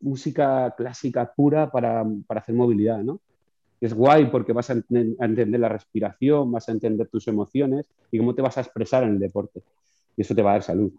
música 0.00 0.74
clásica 0.76 1.32
pura 1.32 1.70
para, 1.70 2.04
para 2.26 2.40
hacer 2.40 2.54
movilidad, 2.54 3.02
¿no? 3.02 3.20
es 3.80 3.94
guay 3.94 4.26
porque 4.30 4.52
vas 4.52 4.70
a, 4.70 4.74
entender 4.74 5.60
la 5.60 5.68
respiración, 5.68 6.50
vas 6.50 6.68
a 6.68 6.72
entender 6.72 7.08
tus 7.08 7.28
emociones 7.28 7.88
y 8.10 8.18
cómo 8.18 8.34
te 8.34 8.42
vas 8.42 8.56
a 8.58 8.62
expresar 8.62 9.04
en 9.04 9.10
el 9.10 9.18
deporte. 9.18 9.62
Y 10.16 10.22
eso 10.22 10.34
te 10.34 10.42
va 10.42 10.50
a 10.50 10.54
dar 10.54 10.62
salud. 10.62 10.92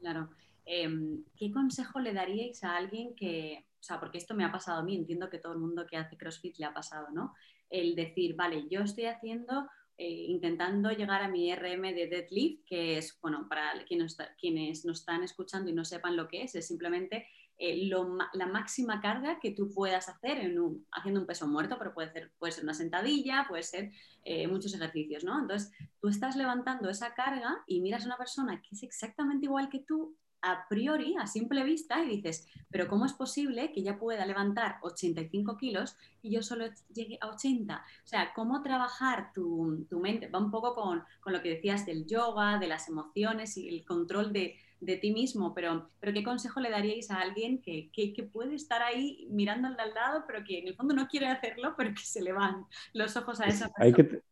Claro. 0.00 0.28
Em, 0.64 1.22
¿Qué 1.36 1.52
consejo 1.52 2.00
le 2.00 2.12
daríais 2.12 2.64
a 2.64 2.76
alguien 2.76 3.14
que, 3.14 3.66
o 3.80 3.82
sea, 3.82 4.00
porque 4.00 4.18
esto 4.18 4.34
me 4.34 4.44
ha 4.44 4.50
pasado 4.50 4.80
a 4.80 4.82
mí, 4.82 4.96
entiendo 4.96 5.30
que 5.30 5.38
todo 5.38 5.52
el 5.52 5.60
mundo 5.60 5.86
que 5.88 5.96
hace 5.96 6.16
CrossFit 6.16 6.58
le 6.58 6.66
ha 6.66 6.74
pasado, 6.74 7.08
¿no? 7.12 7.34
El 7.70 7.94
decir, 7.94 8.34
vale, 8.36 8.66
yo 8.68 8.80
estoy 8.80 9.06
haciendo, 9.06 9.68
eh, 9.98 10.26
intentando 10.28 10.90
llegar 10.90 11.22
a 11.22 11.28
mi 11.28 11.54
RM 11.54 11.94
de 11.94 12.06
deadlift, 12.08 12.64
que 12.66 12.98
es, 12.98 13.18
bueno, 13.20 13.46
para 13.48 13.84
quienes, 13.86 14.16
quienes 14.38 14.84
nos 14.84 15.00
están 15.00 15.22
escuchando 15.22 15.70
y 15.70 15.74
no 15.74 15.84
sepan 15.84 16.16
lo 16.16 16.28
que 16.28 16.42
es, 16.42 16.54
es 16.54 16.66
simplemente 16.66 17.26
eh, 17.58 17.88
la 18.34 18.46
máxima 18.46 19.00
carga 19.00 19.40
que 19.40 19.52
tú 19.52 19.72
puedas 19.72 20.10
hacer 20.10 20.38
en 20.38 20.84
haciendo 20.92 21.20
un 21.20 21.26
peso 21.26 21.48
muerto, 21.48 21.76
pero 21.78 21.94
puede 21.94 22.12
ser, 22.12 22.32
puede 22.38 22.52
ser 22.52 22.64
una 22.64 22.74
sentadilla, 22.74 23.46
puede 23.48 23.62
ser 23.62 23.92
eh, 24.24 24.46
muchos 24.46 24.74
ejercicios, 24.74 25.24
¿no? 25.24 25.40
Entonces, 25.40 25.72
tú 25.98 26.08
estás 26.08 26.36
levantando 26.36 26.90
esa 26.90 27.14
carga 27.14 27.64
y 27.66 27.80
miras 27.80 28.02
a 28.04 28.08
una 28.08 28.18
persona 28.18 28.60
que 28.60 28.74
es 28.74 28.82
exactamente 28.82 29.46
igual 29.46 29.70
que 29.70 29.78
tú 29.78 30.18
a 30.42 30.68
priori, 30.68 31.16
a 31.18 31.26
simple 31.26 31.64
vista, 31.64 32.02
y 32.02 32.08
dices, 32.08 32.46
pero 32.70 32.88
¿cómo 32.88 33.06
es 33.06 33.12
posible 33.12 33.72
que 33.72 33.80
ella 33.80 33.98
pueda 33.98 34.24
levantar 34.26 34.76
85 34.82 35.56
kilos 35.56 35.96
y 36.22 36.30
yo 36.30 36.42
solo 36.42 36.66
llegue 36.92 37.18
a 37.20 37.28
80? 37.28 37.76
O 37.76 38.06
sea, 38.06 38.32
¿cómo 38.34 38.62
trabajar 38.62 39.32
tu, 39.32 39.86
mente? 39.90 40.28
Va 40.28 40.38
un 40.38 40.50
poco 40.50 40.74
con, 40.74 41.02
con, 41.20 41.32
lo 41.32 41.42
que 41.42 41.50
decías 41.50 41.86
del 41.86 42.06
yoga, 42.06 42.58
de 42.58 42.68
las 42.68 42.88
emociones 42.88 43.56
y 43.56 43.68
el 43.68 43.84
control 43.84 44.32
de, 44.32 44.56
de 44.80 44.96
ti 44.96 45.12
mismo, 45.12 45.54
pero, 45.54 45.90
pero 46.00 46.12
¿qué 46.12 46.22
consejo 46.22 46.60
le 46.60 46.70
daríais 46.70 47.10
a 47.10 47.20
alguien 47.20 47.60
que, 47.62 47.90
puede 48.32 48.54
estar 48.54 48.82
ahí 48.82 49.26
mirando 49.30 49.68
al 49.68 49.94
lado, 49.94 50.24
pero 50.26 50.44
que 50.44 50.58
en 50.58 50.68
el 50.68 50.74
fondo 50.74 50.94
no 50.94 51.08
quiere 51.08 51.28
hacerlo, 51.28 51.74
pero 51.76 51.90
que 51.90 52.02
se 52.02 52.22
le 52.22 52.32
van 52.32 52.66
los 52.92 53.16
ojos 53.16 53.40
a 53.40 53.46
esa 53.46 53.68
persona? 53.68 53.84
Hay 53.84 53.92
que, 53.92 54.04
te, 54.04 54.22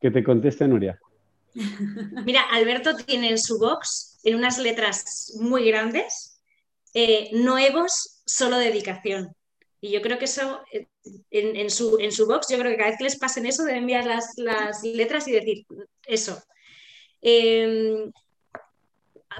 que 0.00 0.10
te 0.10 0.22
conteste, 0.22 0.68
Nuria. 0.68 0.98
Mira, 2.24 2.42
Alberto 2.50 2.96
tiene 2.96 3.30
en 3.30 3.38
su 3.38 3.58
box, 3.58 4.18
en 4.24 4.36
unas 4.36 4.58
letras 4.58 5.32
muy 5.40 5.66
grandes, 5.66 6.40
eh, 6.94 7.30
no 7.32 7.58
egos, 7.58 8.22
solo 8.26 8.58
dedicación. 8.58 9.34
Y 9.80 9.90
yo 9.90 10.02
creo 10.02 10.18
que 10.18 10.24
eso, 10.24 10.60
eh, 10.72 10.88
en, 11.30 11.70
su, 11.70 11.98
en 12.00 12.12
su 12.12 12.26
box, 12.26 12.48
yo 12.48 12.58
creo 12.58 12.70
que 12.72 12.76
cada 12.76 12.90
vez 12.90 12.98
que 12.98 13.04
les 13.04 13.18
pasen 13.18 13.46
eso, 13.46 13.64
deben 13.64 13.82
enviar 13.82 14.06
las, 14.06 14.32
las 14.36 14.82
letras 14.82 15.28
y 15.28 15.32
decir 15.32 15.66
eso. 16.06 16.42
Eh, 17.22 18.10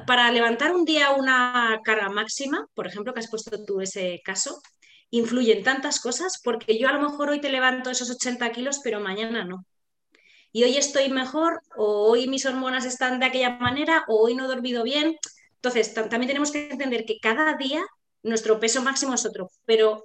para 0.06 0.30
levantar 0.30 0.74
un 0.74 0.84
día 0.84 1.10
una 1.10 1.80
carga 1.84 2.08
máxima, 2.08 2.66
por 2.74 2.86
ejemplo, 2.86 3.12
que 3.12 3.20
has 3.20 3.30
puesto 3.30 3.64
tú 3.64 3.80
ese 3.80 4.20
caso, 4.24 4.62
influyen 5.10 5.62
tantas 5.62 6.00
cosas 6.00 6.40
porque 6.42 6.78
yo 6.78 6.88
a 6.88 6.92
lo 6.92 7.00
mejor 7.00 7.30
hoy 7.30 7.40
te 7.40 7.50
levanto 7.50 7.90
esos 7.90 8.10
80 8.10 8.52
kilos, 8.52 8.80
pero 8.82 9.00
mañana 9.00 9.44
no. 9.44 9.64
Y 10.52 10.64
hoy 10.64 10.76
estoy 10.76 11.10
mejor, 11.10 11.60
o 11.76 12.10
hoy 12.10 12.26
mis 12.26 12.46
hormonas 12.46 12.84
están 12.84 13.20
de 13.20 13.26
aquella 13.26 13.58
manera, 13.58 14.04
o 14.08 14.16
hoy 14.16 14.34
no 14.34 14.44
he 14.44 14.48
dormido 14.48 14.82
bien. 14.82 15.16
Entonces, 15.56 15.92
también 15.94 16.28
tenemos 16.28 16.50
que 16.50 16.70
entender 16.70 17.04
que 17.04 17.18
cada 17.20 17.56
día 17.56 17.84
nuestro 18.22 18.58
peso 18.60 18.82
máximo 18.82 19.14
es 19.14 19.26
otro, 19.26 19.50
pero 19.64 20.04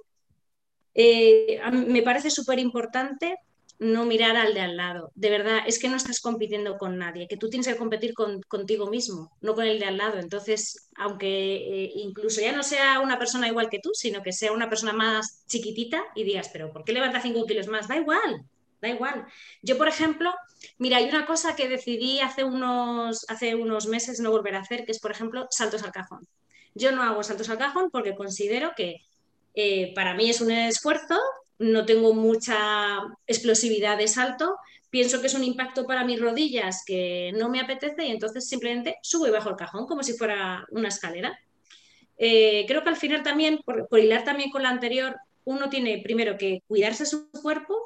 eh, 0.94 1.60
me 1.72 2.02
parece 2.02 2.30
súper 2.30 2.58
importante 2.58 3.36
no 3.78 4.04
mirar 4.06 4.36
al 4.36 4.54
de 4.54 4.60
al 4.60 4.76
lado. 4.76 5.10
De 5.14 5.30
verdad, 5.30 5.58
es 5.66 5.78
que 5.78 5.88
no 5.88 5.96
estás 5.96 6.20
compitiendo 6.20 6.78
con 6.78 6.96
nadie, 6.96 7.26
que 7.28 7.36
tú 7.36 7.48
tienes 7.48 7.66
que 7.66 7.76
competir 7.76 8.14
contigo 8.48 8.88
mismo, 8.88 9.30
no 9.40 9.54
con 9.54 9.64
el 9.64 9.78
de 9.78 9.86
al 9.86 9.96
lado. 9.96 10.18
Entonces, 10.18 10.88
aunque 10.96 11.56
eh, 11.56 11.92
incluso 11.96 12.40
ya 12.40 12.52
no 12.52 12.62
sea 12.62 13.00
una 13.00 13.18
persona 13.18 13.48
igual 13.48 13.68
que 13.68 13.80
tú, 13.80 13.90
sino 13.92 14.22
que 14.22 14.32
sea 14.32 14.52
una 14.52 14.68
persona 14.68 14.92
más 14.92 15.44
chiquitita 15.48 16.02
y 16.14 16.24
digas, 16.24 16.50
pero 16.52 16.72
¿por 16.72 16.84
qué 16.84 16.92
levanta 16.92 17.20
5 17.20 17.44
kilos 17.46 17.66
más? 17.66 17.88
Da 17.88 17.96
igual, 17.96 18.44
da 18.84 18.94
igual. 18.94 19.26
Yo, 19.62 19.76
por 19.76 19.88
ejemplo, 19.88 20.32
mira, 20.78 20.98
hay 20.98 21.08
una 21.08 21.26
cosa 21.26 21.56
que 21.56 21.68
decidí 21.68 22.20
hace 22.20 22.44
unos, 22.44 23.26
hace 23.28 23.54
unos 23.54 23.86
meses 23.86 24.20
no 24.20 24.30
volver 24.30 24.54
a 24.54 24.60
hacer, 24.60 24.84
que 24.84 24.92
es, 24.92 25.00
por 25.00 25.10
ejemplo, 25.10 25.46
saltos 25.50 25.82
al 25.82 25.92
cajón. 25.92 26.26
Yo 26.74 26.92
no 26.92 27.02
hago 27.02 27.22
saltos 27.22 27.48
al 27.50 27.58
cajón 27.58 27.90
porque 27.90 28.14
considero 28.14 28.72
que 28.76 29.02
eh, 29.54 29.92
para 29.94 30.14
mí 30.14 30.30
es 30.30 30.40
un 30.40 30.50
esfuerzo 30.50 31.20
no 31.58 31.84
tengo 31.84 32.14
mucha 32.14 33.00
explosividad 33.26 33.96
de 33.98 34.08
salto, 34.08 34.56
pienso 34.90 35.20
que 35.20 35.28
es 35.28 35.34
un 35.34 35.44
impacto 35.44 35.86
para 35.86 36.04
mis 36.04 36.20
rodillas 36.20 36.82
que 36.84 37.32
no 37.36 37.48
me 37.48 37.60
apetece 37.60 38.06
y 38.06 38.10
entonces 38.10 38.48
simplemente 38.48 38.96
subo 39.02 39.26
y 39.26 39.30
bajo 39.30 39.50
el 39.50 39.56
cajón 39.56 39.86
como 39.86 40.02
si 40.02 40.14
fuera 40.14 40.66
una 40.70 40.88
escalera. 40.88 41.38
Eh, 42.16 42.64
creo 42.66 42.82
que 42.82 42.90
al 42.90 42.96
final 42.96 43.22
también, 43.22 43.60
por, 43.64 43.88
hilar 43.98 44.24
también 44.24 44.50
con 44.50 44.62
la 44.62 44.70
anterior, 44.70 45.16
uno 45.44 45.68
tiene 45.68 46.00
primero 46.02 46.36
que 46.38 46.62
cuidarse 46.66 47.06
su 47.06 47.30
cuerpo 47.30 47.76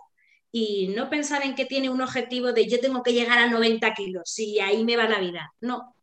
y 0.51 0.89
no 0.89 1.11
pensar 1.11 1.45
en 1.45 1.55
que 1.55 1.67
tiene 1.67 1.91
un 1.91 2.01
objetivo 2.01 2.53
de 2.53 2.69
yo 2.69 2.81
tengo 2.81 3.03
que 3.03 3.13
llegar 3.13 3.39
a 3.39 3.51
90 3.51 3.93
kilos 3.95 4.39
y 4.39 4.61
ahí 4.61 4.85
me 4.85 4.97
va 4.97 5.09
la 5.09 5.21
vida. 5.21 5.53
No, 5.61 5.95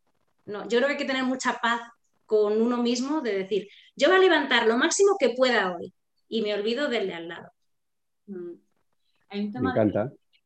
no, 0.44 0.68
yo 0.68 0.78
creo 0.78 0.86
que 0.88 0.92
hay 0.92 0.98
que 0.98 1.04
tener 1.04 1.24
mucha 1.24 1.58
paz 1.60 1.80
con 2.24 2.60
uno 2.60 2.82
mismo 2.82 3.20
de 3.20 3.38
decir, 3.38 3.68
yo 3.96 4.08
voy 4.08 4.18
a 4.18 4.20
levantar 4.20 4.66
lo 4.66 4.76
máximo 4.76 5.16
que 5.18 5.30
pueda 5.30 5.76
hoy 5.76 5.92
y 6.28 6.42
me 6.42 6.54
olvido 6.54 6.88
del 6.88 7.08
de 7.08 7.14
al 7.14 7.28
lado. 7.28 7.50
Mm. 8.26 8.52
Hay 9.28 9.40
un 9.40 9.52
tema 9.52 9.74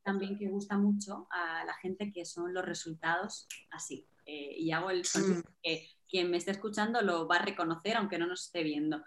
también 0.02 0.38
que 0.38 0.49
gusta 0.49 0.78
mucho 0.78 1.28
a 1.30 1.64
la 1.64 1.75
gente 1.75 2.11
que 2.12 2.25
son 2.25 2.54
los 2.54 2.64
resultados 2.64 3.47
así. 3.71 4.07
Eh, 4.25 4.54
y 4.59 4.71
hago 4.73 4.90
el 4.90 5.00
mm. 5.00 5.42
que 5.62 5.88
quien 6.09 6.30
me 6.30 6.37
esté 6.37 6.50
escuchando 6.50 7.02
lo 7.02 7.26
va 7.26 7.37
a 7.37 7.45
reconocer 7.45 7.97
aunque 7.97 8.19
no 8.19 8.26
nos 8.26 8.47
esté 8.47 8.62
viendo. 8.62 9.02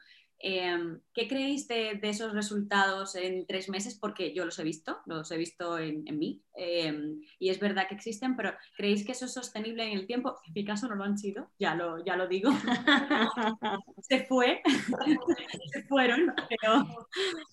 Em, 0.46 1.00
¿Qué 1.14 1.30
creéis 1.30 1.70
de, 1.70 1.98
esos 2.04 2.34
resultados 2.34 3.16
en 3.16 3.48
tres 3.48 3.70
meses? 3.70 3.98
Porque 3.98 4.34
yo 4.34 4.44
los 4.44 4.60
he 4.60 4.64
visto, 4.66 5.00
los 5.06 5.32
he 5.32 5.38
visto 5.38 5.80
en, 5.80 6.04
mí 6.20 6.44
em, 6.54 7.22
y 7.40 7.48
es 7.48 7.62
verdad 7.62 7.88
que 7.88 7.96
existen, 7.96 8.36
pero 8.36 8.54
¿creéis 8.76 9.06
que 9.06 9.14
eso 9.14 9.24
es 9.24 9.34
sostenible 9.34 9.86
en 9.86 9.98
el 9.98 10.06
tiempo? 10.06 10.36
En 10.46 10.52
mi 10.54 10.66
caso 10.66 10.90
no 10.90 10.96
lo 10.96 11.06
han 11.06 11.18
sido, 11.18 11.50
ya 11.58 11.76
lo, 11.76 12.04
ya 12.04 12.18
lo 12.18 12.28
digo. 12.28 12.52
Se 14.02 14.26
fue, 14.26 14.62
se 15.74 15.84
fueron, 15.84 16.34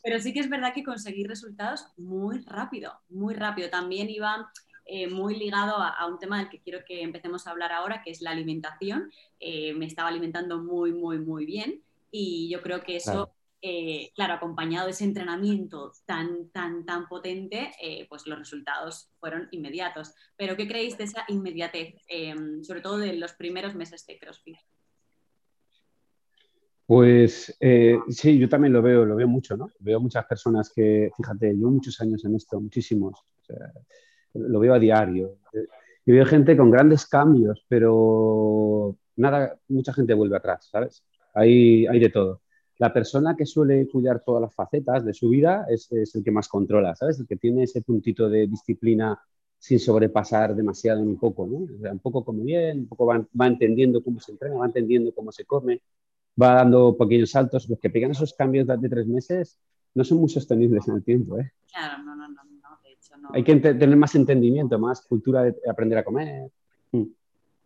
pero, 0.02 0.18
sí 0.18 0.32
que 0.32 0.40
es 0.40 0.50
verdad 0.50 0.74
que 0.74 0.82
conseguí 0.82 1.22
resultados 1.22 1.86
muy 1.96 2.40
rápido, 2.40 2.92
muy 3.08 3.34
rápido. 3.34 3.70
También 3.70 4.10
iba 4.10 4.50
eh, 4.84 5.06
muy 5.06 5.36
ligado 5.36 5.76
a, 5.76 6.04
un 6.08 6.18
tema 6.18 6.38
del 6.38 6.48
que 6.48 6.60
quiero 6.60 6.80
que 6.84 7.02
empecemos 7.02 7.46
a 7.46 7.52
hablar 7.52 7.70
ahora, 7.70 8.02
que 8.02 8.10
es 8.10 8.20
la 8.20 8.32
alimentación. 8.32 9.12
Eh, 9.38 9.74
me 9.74 9.86
estaba 9.86 10.08
alimentando 10.08 10.58
muy, 10.58 10.92
muy, 10.92 11.20
muy 11.20 11.46
bien 11.46 11.84
y 12.10 12.50
yo 12.50 12.62
creo 12.62 12.82
que 12.82 12.96
eso, 12.96 13.32
eh, 13.62 14.10
claro, 14.14 14.34
acompañado 14.34 14.86
de 14.86 14.92
ese 14.92 15.04
entrenamiento 15.04 15.92
tan, 16.06 16.50
tan, 16.50 16.84
tan 16.84 17.08
potente, 17.08 17.70
eh, 17.82 18.06
pues 18.08 18.26
los 18.26 18.38
resultados 18.38 19.10
fueron 19.18 19.48
inmediatos. 19.50 20.14
Pero 20.36 20.56
¿qué 20.56 20.66
creéis 20.66 20.96
de 20.98 21.04
esa 21.04 21.24
inmediatez, 21.28 21.94
em, 22.08 22.62
sobre 22.64 22.80
todo 22.80 22.98
de 22.98 23.14
los 23.14 23.32
primeros 23.34 23.74
meses 23.74 24.06
de 24.06 24.18
CrossFit? 24.18 24.56
Pues 26.86 27.56
eh, 27.60 27.98
sí, 28.08 28.36
yo 28.38 28.48
también 28.48 28.72
lo 28.72 28.82
veo, 28.82 29.04
lo 29.04 29.14
veo 29.14 29.28
mucho, 29.28 29.56
¿no? 29.56 29.70
Veo 29.78 30.00
muchas 30.00 30.26
personas 30.26 30.72
que, 30.74 31.10
fíjate, 31.16 31.56
yo 31.56 31.70
muchos 31.70 32.00
años 32.00 32.24
en 32.24 32.34
esto, 32.34 32.60
muchísimos, 32.60 33.24
lo 34.34 34.58
veo 34.58 34.74
a 34.74 34.78
diario. 34.78 35.38
Y 36.04 36.12
veo 36.12 36.26
gente 36.26 36.56
con 36.56 36.70
grandes 36.70 37.06
cambios, 37.06 37.64
pero 37.68 38.96
nada, 39.16 39.56
mucha 39.68 39.92
gente 39.92 40.14
vuelve 40.14 40.36
atrás, 40.36 40.68
¿sabes? 40.70 41.04
Hay, 41.40 41.86
hay 41.86 41.98
de 41.98 42.10
todo. 42.10 42.42
La 42.78 42.92
persona 42.92 43.36
que 43.36 43.44
suele 43.44 43.86
cuidar 43.88 44.22
todas 44.24 44.40
las 44.40 44.54
facetas 44.54 45.04
de 45.04 45.12
su 45.12 45.28
vida 45.28 45.66
es, 45.68 45.90
el 45.92 46.24
que 46.24 46.30
más 46.30 46.48
controla, 46.48 46.94
¿sabes? 46.94 47.20
El 47.20 47.26
que 47.26 47.36
tiene 47.36 47.64
ese 47.64 47.82
puntito 47.82 48.28
de 48.28 48.46
disciplina 48.46 49.20
sin 49.58 49.78
sobrepasar 49.78 50.54
demasiado 50.54 51.02
un 51.02 51.18
poco, 51.18 51.46
¿no? 51.46 51.58
O 51.58 51.78
sea, 51.78 51.92
un 51.92 51.98
poco 51.98 52.24
come 52.24 52.42
bien, 52.42 52.80
un 52.80 52.88
poco 52.88 53.04
va, 53.04 53.26
va, 53.38 53.46
entendiendo 53.46 54.02
cómo 54.02 54.18
se 54.18 54.32
entrena, 54.32 54.56
va 54.56 54.66
entendiendo 54.66 55.12
cómo 55.14 55.30
se 55.30 55.44
come, 55.44 55.82
va 56.40 56.54
dando 56.54 56.96
pequeños 56.96 57.30
saltos. 57.30 57.68
Los 57.68 57.78
que 57.78 57.90
pegan 57.90 58.12
esos 58.12 58.32
cambios 58.32 58.66
de 58.66 58.88
tres 58.88 59.06
meses 59.06 59.58
no 59.92 60.02
son 60.02 60.18
muy 60.18 60.30
sostenibles 60.30 60.88
en 60.88 60.94
el 60.94 61.04
tiempo, 61.04 61.38
¿eh? 61.38 61.52
Claro, 61.70 62.02
no, 62.02 62.16
no, 62.16 62.28
no, 62.28 62.42
de 62.82 62.92
hecho 62.92 63.16
no. 63.18 63.28
Hay 63.34 63.44
que 63.44 63.56
tener 63.56 63.96
más 63.96 64.14
entendimiento, 64.14 64.78
más 64.78 65.02
cultura 65.02 65.42
de 65.42 65.54
aprender 65.68 65.98
a 65.98 66.04
comer. 66.04 66.50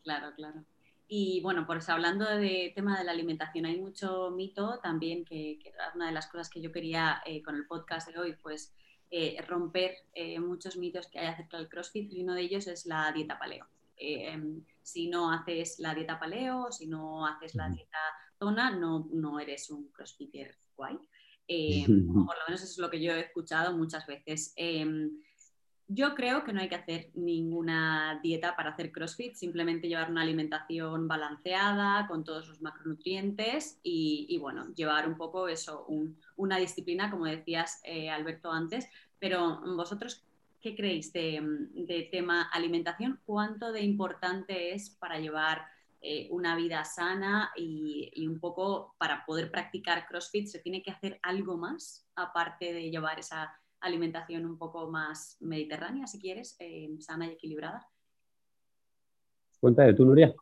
Claro, 0.02 0.26
claro. 0.36 0.64
Y 1.06 1.40
bueno, 1.42 1.66
pues 1.66 1.88
hablando 1.88 2.24
de 2.24 2.72
tema 2.74 2.98
de 2.98 3.04
la 3.04 3.12
alimentación, 3.12 3.66
hay 3.66 3.80
mucho 3.80 4.30
mito 4.30 4.80
también, 4.82 5.24
que, 5.24 5.58
que 5.62 5.72
una 5.94 6.06
de 6.06 6.12
las 6.12 6.26
cosas 6.28 6.48
que 6.48 6.62
yo 6.62 6.72
quería 6.72 7.22
eh, 7.26 7.42
con 7.42 7.56
el 7.56 7.66
podcast 7.66 8.08
de 8.08 8.18
hoy, 8.18 8.36
pues 8.42 8.74
eh, 9.10 9.40
romper 9.46 9.94
eh, 10.14 10.40
muchos 10.40 10.76
mitos 10.76 11.06
que 11.08 11.18
hay 11.18 11.26
acerca 11.26 11.58
del 11.58 11.68
CrossFit 11.68 12.10
y 12.10 12.22
uno 12.22 12.34
de 12.34 12.42
ellos 12.42 12.66
es 12.66 12.86
la 12.86 13.12
dieta 13.12 13.38
paleo. 13.38 13.66
Em, 13.96 14.64
si 14.82 15.08
no 15.08 15.30
haces 15.30 15.78
la 15.78 15.94
dieta 15.94 16.18
paleo, 16.18 16.72
si 16.72 16.86
no 16.86 17.26
haces 17.26 17.54
la 17.54 17.68
dieta 17.68 17.98
tona, 18.38 18.70
no, 18.70 19.08
no 19.12 19.38
eres 19.38 19.70
un 19.70 19.88
crossfitter 19.92 20.56
guay. 20.76 20.98
Em, 21.46 21.84
por 22.26 22.36
lo 22.36 22.44
menos 22.48 22.62
eso 22.62 22.72
es 22.72 22.78
lo 22.78 22.90
que 22.90 23.00
yo 23.00 23.12
he 23.12 23.20
escuchado 23.20 23.76
muchas 23.76 24.06
veces. 24.06 24.54
Yo 25.86 26.14
creo 26.14 26.44
que 26.44 26.52
no 26.54 26.60
hay 26.60 26.68
que 26.70 26.76
hacer 26.76 27.10
ninguna 27.12 28.18
dieta 28.22 28.56
para 28.56 28.70
hacer 28.70 28.90
CrossFit, 28.90 29.34
simplemente 29.34 29.86
llevar 29.86 30.10
una 30.10 30.22
alimentación 30.22 31.06
balanceada 31.06 32.06
con 32.06 32.24
todos 32.24 32.48
los 32.48 32.62
macronutrientes 32.62 33.78
y, 33.82 34.38
bueno, 34.40 34.72
llevar 34.74 35.06
un 35.06 35.16
poco 35.18 35.46
eso, 35.46 35.86
una 36.36 36.56
disciplina, 36.56 37.10
como 37.10 37.26
decías 37.26 37.82
eh, 37.84 38.08
Alberto 38.08 38.50
antes, 38.50 38.88
pero 39.18 39.60
vosotros, 39.76 40.24
¿qué 40.62 40.74
creéis 40.74 41.12
de, 41.12 42.08
tema 42.10 42.48
alimentación? 42.50 43.20
¿Cuánto 43.26 43.70
de 43.70 43.82
importante 43.82 44.72
es 44.72 44.88
para 44.88 45.18
llevar 45.18 45.66
eh, 46.00 46.28
una 46.30 46.56
vida 46.56 46.82
sana 46.86 47.52
y, 47.56 48.10
y 48.14 48.26
un 48.26 48.40
poco 48.40 48.94
para 48.96 49.26
poder 49.26 49.50
practicar 49.50 50.06
CrossFit? 50.06 50.46
¿Se 50.46 50.60
tiene 50.60 50.82
que 50.82 50.92
hacer 50.92 51.20
algo 51.22 51.58
más 51.58 52.06
aparte 52.14 52.72
de 52.72 52.90
llevar 52.90 53.18
esa 53.18 53.54
alimentación 53.84 54.46
un 54.46 54.58
poco 54.58 54.90
más 54.90 55.36
mediterránea, 55.40 56.06
si 56.06 56.18
quieres, 56.18 56.56
eh, 56.58 56.88
sana 57.00 57.26
y 57.26 57.32
equilibrada. 57.32 57.86
Cuéntame 59.60 59.94
tú, 59.94 60.04
Nuria. 60.04 60.34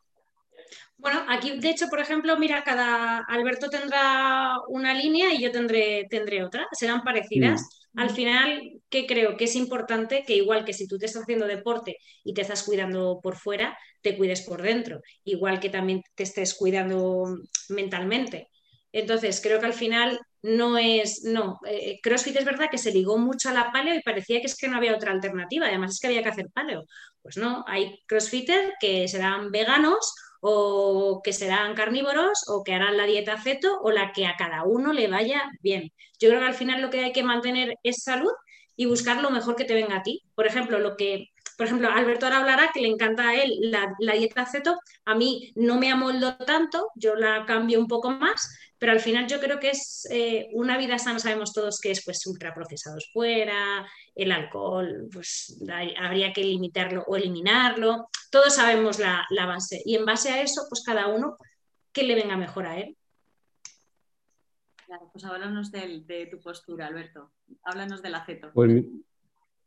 Bueno, 0.97 1.25
aquí 1.29 1.59
de 1.59 1.71
hecho, 1.71 1.89
por 1.89 2.01
ejemplo, 2.01 2.39
mira, 2.39 2.63
cada 2.63 3.19
Alberto 3.29 3.69
tendrá 3.69 4.55
una 4.69 4.95
línea 4.95 5.35
y 5.35 5.43
yo 5.43 5.51
tendré, 5.51 6.07
tendré 6.09 6.45
otra, 6.45 6.69
serán 6.73 7.03
parecidas. 7.03 7.63
Mm. 7.93 8.01
Al 8.01 8.11
final, 8.11 8.81
¿qué 8.89 9.07
creo? 9.07 9.37
Que 9.37 9.45
es 9.45 9.57
importante 9.57 10.23
que 10.25 10.37
igual 10.37 10.65
que 10.65 10.73
si 10.73 10.87
tú 10.87 10.99
te 10.99 11.07
estás 11.07 11.23
haciendo 11.23 11.47
deporte 11.47 11.97
y 12.25 12.35
te 12.35 12.43
estás 12.43 12.63
cuidando 12.63 13.21
por 13.21 13.37
fuera, 13.37 13.77
te 14.01 14.17
cuides 14.17 14.43
por 14.43 14.63
dentro, 14.63 15.01
igual 15.25 15.61
que 15.61 15.71
también 15.71 16.03
te 16.15 16.23
estés 16.23 16.55
cuidando 16.55 17.37
mentalmente. 17.69 18.49
Entonces, 18.93 19.41
creo 19.43 19.59
que 19.61 19.67
al 19.67 19.75
final 19.75 20.21
no 20.43 20.77
es, 20.77 21.25
no, 21.25 21.61
eh, 21.67 22.01
CrossFit 22.03 22.37
es 22.37 22.45
verdad 22.45 22.69
que 22.71 22.79
se 22.79 22.93
ligó 22.93 23.17
mucho 23.17 23.49
a 23.49 23.53
la 23.53 23.73
paleo 23.73 23.95
y 23.95 24.03
parecía 24.03 24.41
que 24.41 24.47
es 24.47 24.57
que 24.57 24.69
no 24.69 24.77
había 24.77 24.95
otra 24.95 25.13
alternativa, 25.13 25.67
además 25.67 25.93
es 25.93 26.01
que 26.01 26.09
había 26.09 26.23
que 26.23 26.29
hacer 26.31 26.51
paleo. 26.53 26.85
Pues 27.23 27.37
no, 27.37 27.65
hay 27.67 28.01
CrossFitters 28.07 28.75
que 28.81 29.09
serán 29.09 29.51
veganos 29.51 30.15
o 30.41 31.21
que 31.23 31.33
serán 31.33 31.75
carnívoros 31.75 32.45
o 32.49 32.65
que 32.65 32.75
harán 32.75 32.97
la 32.97 33.07
dieta 33.07 33.41
ceto 33.41 33.81
o 33.81 33.93
la 33.93 34.13
que 34.13 34.27
a 34.27 34.37
cada 34.37 34.65
uno 34.65 34.93
le 34.93 35.09
vaya 35.09 35.43
bien. 35.61 35.93
Yo 36.19 36.29
creo 36.29 36.41
que 36.41 36.47
al 36.47 36.55
final 36.55 36.83
lo 36.83 36.91
que 36.91 37.05
hay 37.05 37.13
que 37.13 37.23
mantener 37.23 37.77
es 37.85 38.03
salud 38.03 38.33
y 38.75 38.87
buscar 38.87 39.23
lo 39.23 39.31
mejor 39.31 39.55
que 39.55 39.65
te 39.65 39.75
venga 39.75 39.99
a 39.99 40.03
ti. 40.03 40.23
Por 40.35 40.47
ejemplo, 40.47 40.81
lo 40.81 40.97
que 40.97 41.29
por 41.57 41.67
ejemplo, 41.67 41.91
Alberto 41.91 42.27
ahora 42.27 42.39
hablará 42.39 42.71
que 42.73 42.81
le 42.81 42.89
encanta 42.89 43.29
a 43.29 43.35
él 43.35 43.53
la, 43.61 44.15
dieta 44.15 44.47
ceto. 44.47 44.81
A 45.05 45.15
mí 45.15 45.53
no 45.55 45.79
me 45.79 45.91
amoldo 45.93 46.37
tanto, 46.39 46.91
yo 46.97 47.15
la 47.15 47.45
cambio 47.47 47.79
un 47.79 47.87
poco 47.87 48.11
más, 48.11 48.53
pero 48.83 48.95
al 48.95 48.99
final 48.99 49.29
yo 49.29 49.39
creo 49.39 49.61
que 49.61 49.71
es 49.71 50.09
eh, 50.11 50.49
una 50.55 50.77
vida 50.77 50.99
sana, 50.99 51.21
sabemos 51.21 51.53
todos 51.53 51.79
que 51.79 51.93
es 51.93 52.05
pues 52.05 52.27
ultraprocesados 52.27 53.11
fuera, 53.13 53.87
el 54.13 54.33
alcohol, 54.33 55.09
pues 55.13 55.57
habría 56.01 56.33
que 56.33 56.43
limitarlo 56.43 57.05
o 57.07 57.15
eliminarlo. 57.15 58.09
Todos 58.29 58.57
sabemos 58.57 58.99
la, 58.99 59.25
base. 59.47 59.81
Y 59.85 59.95
en 59.95 60.05
base 60.05 60.31
a 60.31 60.43
eso, 60.43 60.63
pues 60.69 60.83
cada 60.85 61.07
uno 61.07 61.37
que 61.93 62.03
le 62.03 62.17
venga 62.17 62.37
mejor 62.37 62.67
a 62.67 62.81
él. 62.81 62.97
Claro, 64.85 65.09
pues 65.13 65.25
háblanos 65.27 65.71
de, 65.71 66.29
tu 66.29 66.41
postura, 66.41 66.89
Alberto. 66.89 67.31
Háblanos 67.63 68.03
del 68.03 68.17
aceto. 68.17 68.51
Pues 68.53 68.85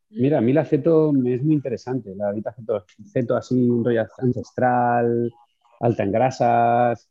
Mira, 0.09 0.39
a 0.39 0.41
mí 0.41 0.51
la 0.51 0.63
aceto 0.63 1.13
me 1.13 1.35
es 1.35 1.41
muy 1.41 1.55
interesante, 1.55 2.13
la 2.17 2.33
dieta 2.33 2.49
aceto, 2.49 2.83
aceto 3.01 3.37
así, 3.37 3.55
un 3.55 3.85
rollo 3.85 4.05
ancestral, 4.17 5.31
alta 5.79 6.03
en 6.03 6.11
grasas, 6.11 7.09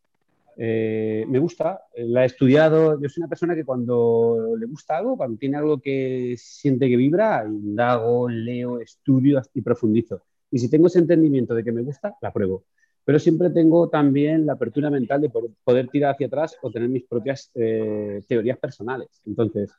eh, 0.56 1.24
me 1.28 1.38
gusta, 1.38 1.80
la 1.96 2.22
he 2.22 2.26
estudiado, 2.26 3.00
yo 3.00 3.08
soy 3.08 3.22
una 3.22 3.28
persona 3.28 3.54
que 3.54 3.64
cuando 3.64 4.54
le 4.58 4.66
gusta 4.66 4.98
algo, 4.98 5.16
cuando 5.16 5.36
tiene 5.38 5.56
algo 5.56 5.80
que 5.80 6.34
siente 6.38 6.88
que 6.88 6.96
vibra, 6.96 7.44
indago, 7.46 8.28
leo, 8.28 8.80
estudio 8.80 9.40
y 9.52 9.62
profundizo. 9.62 10.22
Y 10.50 10.58
si 10.58 10.70
tengo 10.70 10.86
ese 10.86 11.00
entendimiento 11.00 11.54
de 11.54 11.64
que 11.64 11.72
me 11.72 11.82
gusta, 11.82 12.14
la 12.20 12.32
pruebo. 12.32 12.64
Pero 13.04 13.18
siempre 13.18 13.50
tengo 13.50 13.88
también 13.88 14.46
la 14.46 14.54
apertura 14.54 14.88
mental 14.90 15.20
de 15.20 15.30
poder 15.64 15.88
tirar 15.88 16.12
hacia 16.12 16.26
atrás 16.26 16.56
o 16.62 16.70
tener 16.70 16.88
mis 16.88 17.04
propias 17.04 17.50
eh, 17.54 18.22
teorías 18.26 18.58
personales. 18.58 19.08
Entonces, 19.26 19.70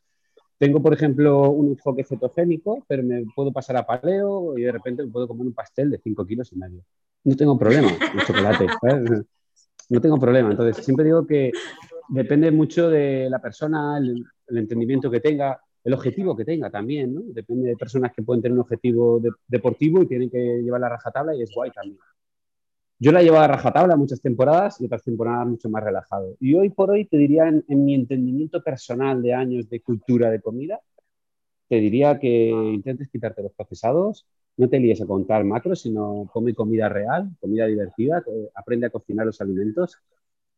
tengo, 0.58 0.82
por 0.82 0.94
ejemplo, 0.94 1.50
un 1.50 1.70
enfoque 1.70 2.04
cetogénico, 2.04 2.84
pero 2.88 3.04
me 3.04 3.26
puedo 3.36 3.52
pasar 3.52 3.78
a 3.78 3.86
paleo 3.86 4.58
y 4.58 4.62
de 4.62 4.72
repente 4.72 5.04
me 5.04 5.12
puedo 5.12 5.28
comer 5.28 5.48
un 5.48 5.54
pastel 5.54 5.90
de 5.90 6.00
5 6.00 6.26
kilos 6.26 6.52
y 6.54 6.58
medio. 6.58 6.84
No 7.24 7.36
tengo 7.36 7.58
problema 7.58 7.90
con 7.98 8.22
chocolate. 8.22 8.68
No 9.90 10.02
tengo 10.02 10.18
problema. 10.18 10.52
Entonces, 10.52 10.84
siempre 10.84 11.06
digo 11.06 11.26
que 11.26 11.52
depende 12.10 12.52
mucho 12.52 12.90
de 12.90 13.30
la 13.30 13.40
persona, 13.40 13.98
el, 13.98 14.26
entendimiento 14.58 15.10
que 15.10 15.20
tenga, 15.20 15.60
el 15.84 15.94
objetivo 15.94 16.36
que 16.36 16.46
tenga 16.46 16.70
también, 16.70 17.14
¿no? 17.14 17.22
Depende 17.26 17.70
de 17.70 17.76
personas 17.76 18.12
que 18.14 18.24
pueden 18.24 18.42
tener 18.42 18.54
un 18.54 18.62
objetivo 18.62 19.22
deportivo 19.48 20.02
y 20.02 20.08
tienen 20.08 20.30
que 20.30 20.62
llevar 20.64 20.82
la 20.82 20.90
rajatabla 20.90 21.36
y 21.36 21.42
es 21.42 21.52
guay 21.54 21.72
también. 21.72 22.00
Yo 22.98 23.12
la 23.12 23.22
he 23.22 23.26
llevado 23.26 23.44
a 23.44 23.48
rajatabla 23.48 23.98
muchas 23.98 24.22
temporadas 24.22 24.80
y 24.80 24.86
otras 24.86 25.04
temporadas 25.04 25.48
mucho 25.48 25.70
más 25.70 25.84
relajado. 25.84 26.38
Y 26.40 26.56
hoy 26.56 26.70
por 26.70 26.92
hoy 26.92 27.06
te 27.06 27.18
diría, 27.18 27.48
en, 27.48 27.86
mi 27.86 27.94
entendimiento 27.94 28.64
personal 28.64 29.22
de 29.22 29.34
años 29.34 29.70
de 29.70 29.82
cultura 29.82 30.32
de 30.32 30.40
comida, 30.42 30.80
te 31.68 31.76
diría 31.78 32.20
que 32.20 32.50
intentes 32.50 33.10
quitarte 33.10 33.44
los 33.44 33.54
procesados, 33.54 34.26
no 34.58 34.70
te 34.70 34.80
líes 34.80 35.02
a 35.02 35.06
contar 35.06 35.44
macros, 35.44 35.82
sino 35.82 36.30
come 36.32 36.54
comida 36.54 36.90
real, 36.90 37.30
comida 37.40 37.66
divertida, 37.66 38.24
aprende 38.54 38.88
a 38.88 38.90
cocinar 38.90 39.26
los 39.26 39.42
alimentos 39.42 39.98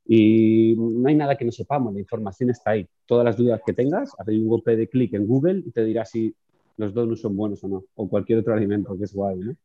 y 0.06 0.76
no 0.78 1.10
hay 1.10 1.16
nada 1.16 1.36
que 1.36 1.46
no 1.46 1.52
sepamos, 1.52 1.94
la 1.94 2.00
información 2.00 2.50
está 2.50 2.72
ahí. 2.72 2.88
Todas 3.06 3.26
las 3.26 3.38
dudas 3.38 3.62
que 3.66 3.74
tengas, 3.74 4.14
haz 4.18 4.28
un 4.28 4.48
golpe 4.48 4.76
de 4.76 4.88
clic 4.88 5.14
en 5.14 5.28
Google 5.28 5.64
y 5.66 5.72
te 5.72 5.84
dirá 5.84 6.06
si 6.06 6.34
los 6.78 6.94
donuts 6.94 7.22
son 7.22 7.36
buenos 7.36 7.64
o 7.64 7.68
no, 7.68 7.84
o 7.96 8.08
cualquier 8.08 8.40
otro 8.40 8.54
alimento 8.54 8.98
que 8.98 9.04
es 9.04 9.14
guay, 9.14 9.40
¿no? 9.40 9.56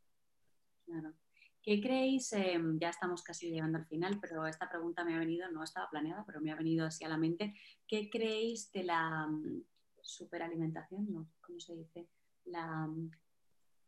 ¿Qué 1.62 1.80
creéis? 1.80 2.32
Em, 2.32 2.76
ya 2.80 2.88
estamos 2.90 3.22
casi 3.22 3.48
llegando 3.48 3.78
al 3.78 3.86
final, 3.86 4.18
pero 4.20 4.46
esta 4.48 4.68
pregunta 4.68 5.04
me 5.04 5.14
ha 5.14 5.18
venido, 5.20 5.48
no 5.52 5.62
estaba 5.62 5.88
planeada, 5.88 6.24
pero 6.26 6.40
me 6.40 6.50
ha 6.50 6.56
venido 6.56 6.86
así 6.86 7.04
a 7.04 7.08
la 7.08 7.16
mente. 7.16 7.54
¿Qué 7.86 8.10
creéis 8.10 8.72
de 8.72 8.82
la 8.82 9.28
mm, 9.28 9.62
superalimentación? 10.02 11.06
No, 11.12 11.28
¿cómo 11.40 11.60
se 11.60 11.76
dice? 11.76 12.08
La, 12.46 12.88
mm, 12.88 13.10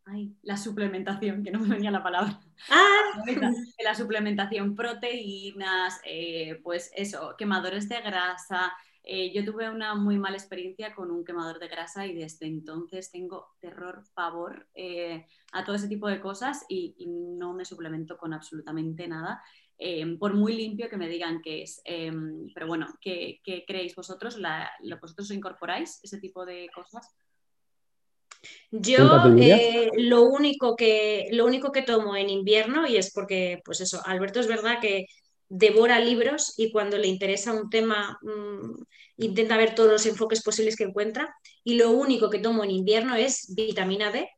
ay, 0.07 0.35
la 0.43 0.57
suplementación, 0.57 1.43
que 1.43 1.51
no 1.51 1.61
me 1.61 1.69
venía 1.69 1.91
la 1.91 2.03
palabra. 2.03 2.41
Ah. 2.71 2.91
La 3.85 3.95
suplementación, 3.95 4.75
proteínas, 4.75 6.01
eh, 6.05 6.61
pues 6.65 6.91
eso, 6.97 7.35
quemadores 7.39 7.89
de 7.89 8.01
grasa, 8.01 8.73
eh, 9.07 9.31
yo 9.35 9.45
tuve 9.45 9.69
una 9.69 9.95
muy 9.95 10.19
mala 10.19 10.39
experiencia 10.39 10.95
con 10.95 11.11
un 11.11 11.27
quemador 11.27 11.59
de 11.59 11.69
grasa 11.69 12.07
y 12.07 12.15
desde 12.15 12.47
entonces 12.47 13.11
tengo 13.11 13.49
terror, 13.61 14.03
pavor 14.15 14.67
eh, 14.75 15.27
a 15.53 15.63
todo 15.63 15.77
ese 15.77 15.89
tipo 15.89 16.09
de 16.09 16.21
cosas 16.21 16.65
y, 16.71 16.97
no 17.39 17.53
me 17.53 17.67
suplemento 17.67 18.17
con 18.17 18.33
absolutamente 18.33 19.07
nada. 19.07 19.43
Em, 19.77 20.19
por 20.19 20.33
muy 20.33 20.57
limpio 20.57 20.89
que 20.89 20.97
me 20.97 21.09
digan 21.09 21.43
que 21.43 21.63
es. 21.63 21.83
Em, 21.85 22.47
pero 22.55 22.67
bueno, 22.67 22.87
¿qué, 23.01 23.43
creéis 23.67 23.95
vosotros? 23.95 24.39
La, 24.39 24.71
¿Vosotros 25.01 25.31
incorporáis 25.31 26.01
ese 26.03 26.19
tipo 26.19 26.47
de 26.47 26.71
cosas? 26.75 27.15
Yo 28.71 29.23
eh, 29.39 29.91
lo, 29.97 30.23
único 30.23 30.77
que, 30.77 31.29
lo 31.31 31.45
único 31.47 31.73
que 31.73 31.83
tomo 31.83 32.17
en 32.17 32.31
invierno, 32.31 32.87
y 32.87 32.97
es 32.97 33.13
porque, 33.13 33.61
pues 33.65 33.81
eso, 33.81 34.01
Alberto 34.05 34.41
es 34.41 34.47
verdad 34.47 34.81
que 34.81 35.07
devora 35.49 36.01
libros 36.01 36.55
y 36.57 36.73
cuando 36.73 36.99
le 36.99 37.07
interesa 37.07 37.53
un 37.53 37.71
tema 37.71 38.19
mm, 38.23 38.83
intenta 39.19 39.57
ver 39.57 39.75
todos 39.75 39.91
los 39.91 40.07
enfoques 40.07 40.43
posibles 40.43 40.77
que 40.77 40.85
encuentra. 40.85 41.35
Y 41.63 41.75
lo 41.75 41.91
único 41.91 42.31
que 42.31 42.39
tomo 42.39 42.65
en 42.65 42.71
invierno 42.71 43.15
es 43.15 43.55
vitamina 43.55 44.11
D, 44.11 44.29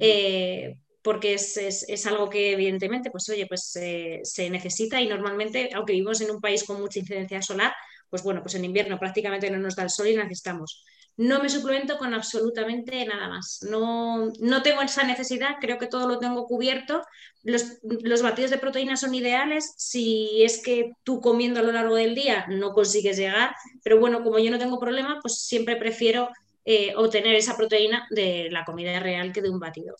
eh, 0.00 0.76
porque 1.02 1.34
es, 1.34 2.06
algo 2.06 2.28
que 2.28 2.52
evidentemente, 2.52 3.10
pues 3.10 3.28
oye, 3.28 3.46
pues 3.46 3.70
se 3.70 4.50
necesita 4.50 5.00
y 5.00 5.06
normalmente, 5.06 5.70
aunque 5.74 5.92
vivimos 5.92 6.20
en 6.20 6.30
un 6.30 6.40
país 6.40 6.64
con 6.64 6.80
mucha 6.80 6.98
incidencia 6.98 7.40
solar, 7.42 7.72
pues 8.10 8.22
bueno, 8.22 8.42
pues 8.42 8.54
en 8.54 8.64
invierno 8.64 8.98
prácticamente 8.98 9.50
no 9.50 9.58
nos 9.58 9.76
da 9.76 9.82
el 9.82 9.90
sol 9.90 10.08
y 10.08 10.16
necesitamos. 10.16 10.84
No 11.16 11.42
me 11.42 11.48
suplemento 11.48 11.96
con 11.96 12.12
absolutamente 12.12 13.04
nada 13.06 13.28
más. 13.28 13.66
No, 13.68 14.30
no 14.40 14.62
tengo 14.62 14.82
esa 14.82 15.04
necesidad, 15.04 15.56
creo 15.60 15.78
que 15.78 15.86
todo 15.86 16.06
lo 16.06 16.18
tengo 16.18 16.46
cubierto. 16.46 17.02
Los, 17.42 17.78
los, 17.82 18.22
batidos 18.22 18.50
de 18.50 18.58
proteína 18.58 18.96
son 18.96 19.14
ideales 19.14 19.72
si 19.76 20.42
es 20.42 20.62
que 20.62 20.92
tú 21.04 21.20
comiendo 21.20 21.60
a 21.60 21.62
lo 21.62 21.72
largo 21.72 21.94
del 21.94 22.14
día 22.14 22.46
no 22.48 22.72
consigues 22.72 23.16
llegar, 23.16 23.54
pero 23.82 23.98
bueno, 23.98 24.22
como 24.22 24.38
yo 24.38 24.50
no 24.50 24.58
tengo 24.58 24.78
problema, 24.78 25.18
pues 25.22 25.38
siempre 25.40 25.76
prefiero 25.76 26.28
eh, 26.64 26.92
obtener 26.96 27.34
esa 27.34 27.56
proteína 27.56 28.06
de 28.10 28.48
la 28.50 28.64
comida 28.64 28.98
real 29.00 29.32
que 29.32 29.40
de 29.40 29.50
un 29.50 29.60
batido. 29.60 29.96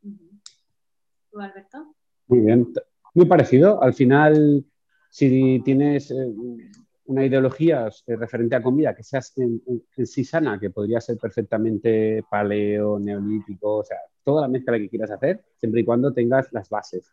¿Tú, 0.00 1.40
Alberto? 1.40 1.94
Muy 2.28 2.40
bien, 2.40 2.72
muy 3.12 3.26
parecido. 3.26 3.82
Al 3.82 3.92
final, 3.92 4.64
si 5.10 5.60
tienes... 5.64 6.10
Eh, 6.10 6.32
una 7.06 7.24
ideología 7.24 7.88
eh, 8.06 8.16
referente 8.16 8.56
a 8.56 8.62
comida 8.62 8.94
que 8.94 9.02
sea 9.02 9.20
en, 9.36 9.60
sí 10.06 10.24
sana, 10.24 10.58
que 10.58 10.70
podría 10.70 11.00
ser 11.00 11.18
perfectamente 11.18 12.24
paleo, 12.28 12.98
neolítico, 12.98 13.76
o 13.76 13.84
sea, 13.84 13.98
toda 14.22 14.42
la 14.42 14.48
mezcla 14.48 14.78
que 14.78 14.88
quieras 14.88 15.10
hacer, 15.10 15.44
siempre 15.56 15.82
y 15.82 15.84
cuando 15.84 16.12
tengas 16.12 16.52
las 16.52 16.68
bases. 16.68 17.12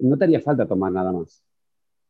No 0.00 0.16
te 0.16 0.24
haría 0.24 0.40
falta 0.40 0.66
tomar 0.66 0.92
nada 0.92 1.12
más. 1.12 1.42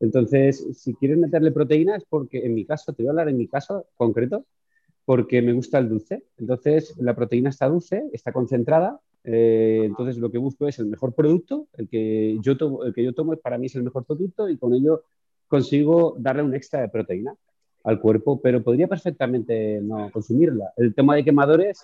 Entonces, 0.00 0.66
si 0.74 0.94
quieres 0.94 1.18
meterle 1.18 1.52
proteína 1.52 1.96
es 1.96 2.04
porque 2.04 2.44
en 2.44 2.54
mi 2.54 2.64
caso, 2.64 2.92
te 2.92 3.02
voy 3.02 3.08
a 3.08 3.10
hablar 3.10 3.28
en 3.28 3.36
mi 3.36 3.46
caso 3.46 3.86
concreto, 3.96 4.46
porque 5.04 5.42
me 5.42 5.52
gusta 5.52 5.78
el 5.78 5.88
dulce. 5.88 6.24
Entonces, 6.38 6.94
la 6.98 7.14
proteína 7.14 7.50
está 7.50 7.68
dulce, 7.68 8.04
está 8.12 8.32
concentrada. 8.32 9.00
Eh, 9.24 9.82
entonces, 9.84 10.18
lo 10.18 10.30
que 10.30 10.38
busco 10.38 10.66
es 10.66 10.78
el 10.78 10.86
mejor 10.86 11.14
producto, 11.14 11.68
el 11.74 11.88
que, 11.88 12.38
yo 12.40 12.56
tomo, 12.56 12.84
el 12.84 12.94
que 12.94 13.04
yo 13.04 13.12
tomo 13.12 13.36
para 13.36 13.58
mí 13.58 13.66
es 13.66 13.76
el 13.76 13.82
mejor 13.82 14.04
producto 14.04 14.48
y 14.48 14.56
con 14.56 14.74
ello 14.74 15.04
consigo 15.52 16.16
darle 16.18 16.42
un 16.42 16.54
extra 16.54 16.80
de 16.80 16.88
proteína 16.88 17.34
al 17.84 18.00
cuerpo, 18.00 18.40
pero 18.40 18.62
podría 18.62 18.88
perfectamente 18.88 19.80
no 19.82 20.10
consumirla. 20.10 20.72
El 20.78 20.94
tema 20.94 21.14
de 21.14 21.24
quemadores, 21.24 21.82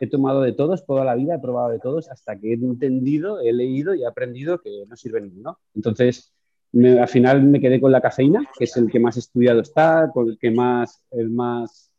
he 0.00 0.06
tomado 0.06 0.40
de 0.40 0.54
todos 0.54 0.86
toda 0.86 1.04
la 1.04 1.14
vida, 1.16 1.34
he 1.34 1.38
probado 1.38 1.68
de 1.68 1.80
todos 1.80 2.10
hasta 2.10 2.38
que 2.38 2.52
he 2.52 2.54
entendido, 2.54 3.38
he 3.40 3.52
leído 3.52 3.94
y 3.94 4.04
he 4.04 4.06
aprendido 4.06 4.62
que 4.62 4.86
no 4.88 4.96
sirve 4.96 5.20
ninguno. 5.20 5.58
Entonces, 5.74 6.32
al 6.72 7.08
final 7.08 7.42
me 7.42 7.60
quedé 7.60 7.78
con 7.78 7.92
la 7.92 8.00
cafeína, 8.00 8.48
que 8.56 8.64
es 8.64 8.74
el 8.78 8.90
que 8.90 8.98
más 8.98 9.18
estudiado 9.18 9.60
está, 9.60 10.10
con 10.14 10.30
el 10.30 10.38
que 10.38 10.50
más, 10.50 11.04
el 11.10 11.28
más, 11.28 11.90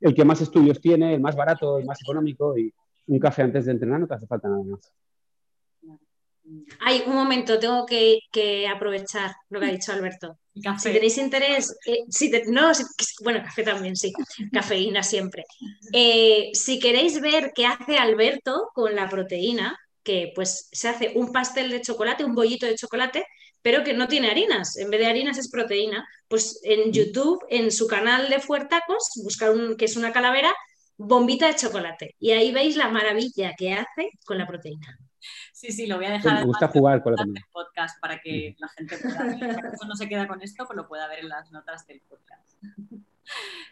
el 0.00 0.14
que 0.14 0.24
más 0.24 0.40
estudios 0.40 0.80
tiene, 0.80 1.12
el 1.12 1.20
más 1.20 1.34
barato, 1.34 1.80
el 1.80 1.86
más 1.86 2.00
económico 2.00 2.56
y 2.56 2.72
un 3.08 3.18
café 3.18 3.42
antes 3.42 3.64
de 3.64 3.72
entrenar 3.72 3.98
no 3.98 4.06
te 4.06 4.14
hace 4.14 4.28
falta 4.28 4.48
nada 4.48 4.62
más. 4.62 4.92
Ay, 6.80 7.02
un 7.06 7.14
momento, 7.14 7.58
tengo 7.58 7.84
que, 7.86 8.20
aprovechar 8.68 9.34
lo 9.50 9.60
que 9.60 9.66
ha 9.66 9.72
dicho 9.72 9.92
Alberto. 9.92 10.38
Si 10.78 10.92
tenéis 10.92 11.18
interés, 11.18 11.76
eh, 11.86 11.98
si 12.08 12.30
no, 12.48 12.72
bueno, 13.22 13.42
café 13.44 13.62
también, 13.62 13.96
sí, 13.96 14.12
cafeína 14.52 15.02
siempre. 15.02 15.44
Eh, 15.92 16.50
si 16.52 16.78
queréis 16.78 17.20
ver 17.20 17.52
qué 17.54 17.66
hace 17.66 17.96
Alberto 17.96 18.70
con 18.74 18.94
la 18.94 19.08
proteína, 19.08 19.78
que 20.02 20.32
pues 20.34 20.68
se 20.72 20.88
hace 20.88 21.12
un 21.14 21.32
pastel 21.32 21.70
de 21.70 21.80
chocolate, 21.80 22.24
un 22.24 22.34
bollito 22.34 22.66
de 22.66 22.76
chocolate, 22.76 23.24
pero 23.62 23.84
que 23.84 23.92
no 23.92 24.08
tiene 24.08 24.30
harinas. 24.30 24.76
En 24.78 24.90
vez 24.90 25.00
de 25.00 25.06
harinas 25.06 25.38
es 25.38 25.50
proteína. 25.50 26.06
Pues 26.28 26.60
en 26.62 26.92
YouTube, 26.92 27.44
en 27.50 27.70
su 27.70 27.86
canal 27.86 28.28
de 28.30 28.40
Fuertacos, 28.40 29.10
buscar 29.22 29.50
un, 29.50 29.76
que 29.76 29.84
es 29.84 29.96
una 29.96 30.12
calavera, 30.12 30.54
bombita 30.96 31.48
de 31.48 31.56
chocolate. 31.56 32.14
Y 32.18 32.30
ahí 32.30 32.52
veis 32.52 32.76
la 32.76 32.88
maravilla 32.88 33.54
que 33.56 33.74
hace 33.74 34.10
con 34.24 34.38
la 34.38 34.46
proteína. 34.46 34.98
Sí, 35.52 35.72
sí, 35.72 35.86
lo 35.86 35.96
voy 35.96 36.06
a 36.06 36.12
dejar. 36.12 36.40
Me 36.40 36.44
gusta 36.44 36.68
jugar 36.68 37.02
con 37.02 37.14
la 37.14 37.24
podcast 37.52 38.00
para 38.00 38.20
que 38.20 38.54
la 38.58 38.68
gente 38.68 38.98
pueda 38.98 39.24
ver. 39.24 39.78
Si 39.78 39.86
no 39.86 39.96
se 39.96 40.08
queda 40.08 40.28
con 40.28 40.42
esto, 40.42 40.66
pues 40.66 40.76
lo 40.76 40.86
pueda 40.86 41.08
ver 41.08 41.20
en 41.20 41.28
las 41.28 41.50
notas 41.50 41.86
del 41.86 42.00
podcast. 42.02 42.62